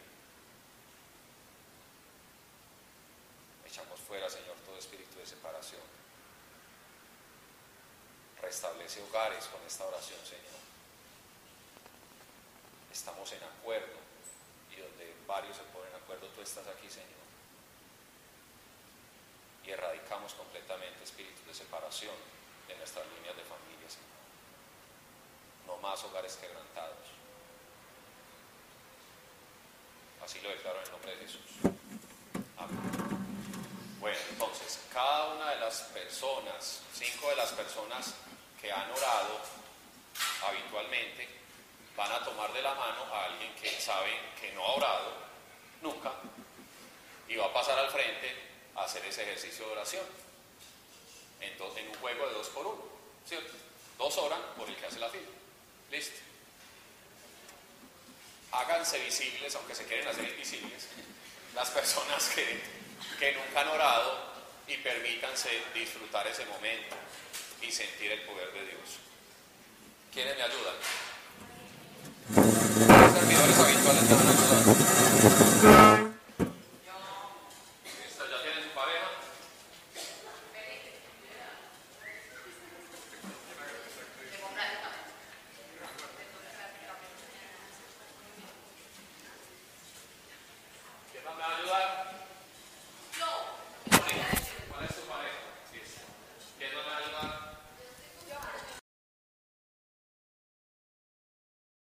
[3.66, 5.82] Echamos fuera, Señor, todo espíritu de separación.
[8.40, 10.58] Restablece hogares con esta oración, Señor.
[12.98, 13.94] Estamos en acuerdo
[14.74, 17.22] y donde varios se ponen de acuerdo, tú estás aquí, Señor.
[19.64, 22.16] Y erradicamos completamente espíritus de separación
[22.66, 24.18] de nuestras líneas de familia, Señor.
[25.68, 27.06] No más hogares quebrantados.
[30.20, 31.50] Así lo declaro en el nombre de Jesús.
[32.56, 32.82] Amén.
[34.00, 38.14] Bueno, entonces, cada una de las personas, cinco de las personas
[38.60, 39.38] que han orado
[40.48, 41.38] habitualmente,
[41.98, 45.12] van a tomar de la mano a alguien que saben que no ha orado
[45.82, 46.12] nunca
[47.26, 48.36] y va a pasar al frente
[48.76, 50.06] a hacer ese ejercicio de oración.
[51.40, 52.84] Entonces, en un juego de dos por uno,
[53.26, 53.52] ¿cierto?
[53.98, 55.26] Dos oran por el que hace la fila.
[55.90, 56.20] Listo.
[58.52, 60.86] Háganse visibles, aunque se quieren hacer invisibles,
[61.56, 62.60] las personas que,
[63.18, 64.18] que nunca han orado
[64.68, 66.94] y permítanse disfrutar ese momento
[67.60, 68.98] y sentir el poder de Dios.
[70.12, 70.76] ¿Quiénes me ayudan?
[72.34, 74.26] 사람이 여러 상에 입안했다는
[75.56, 76.07] 거잖아.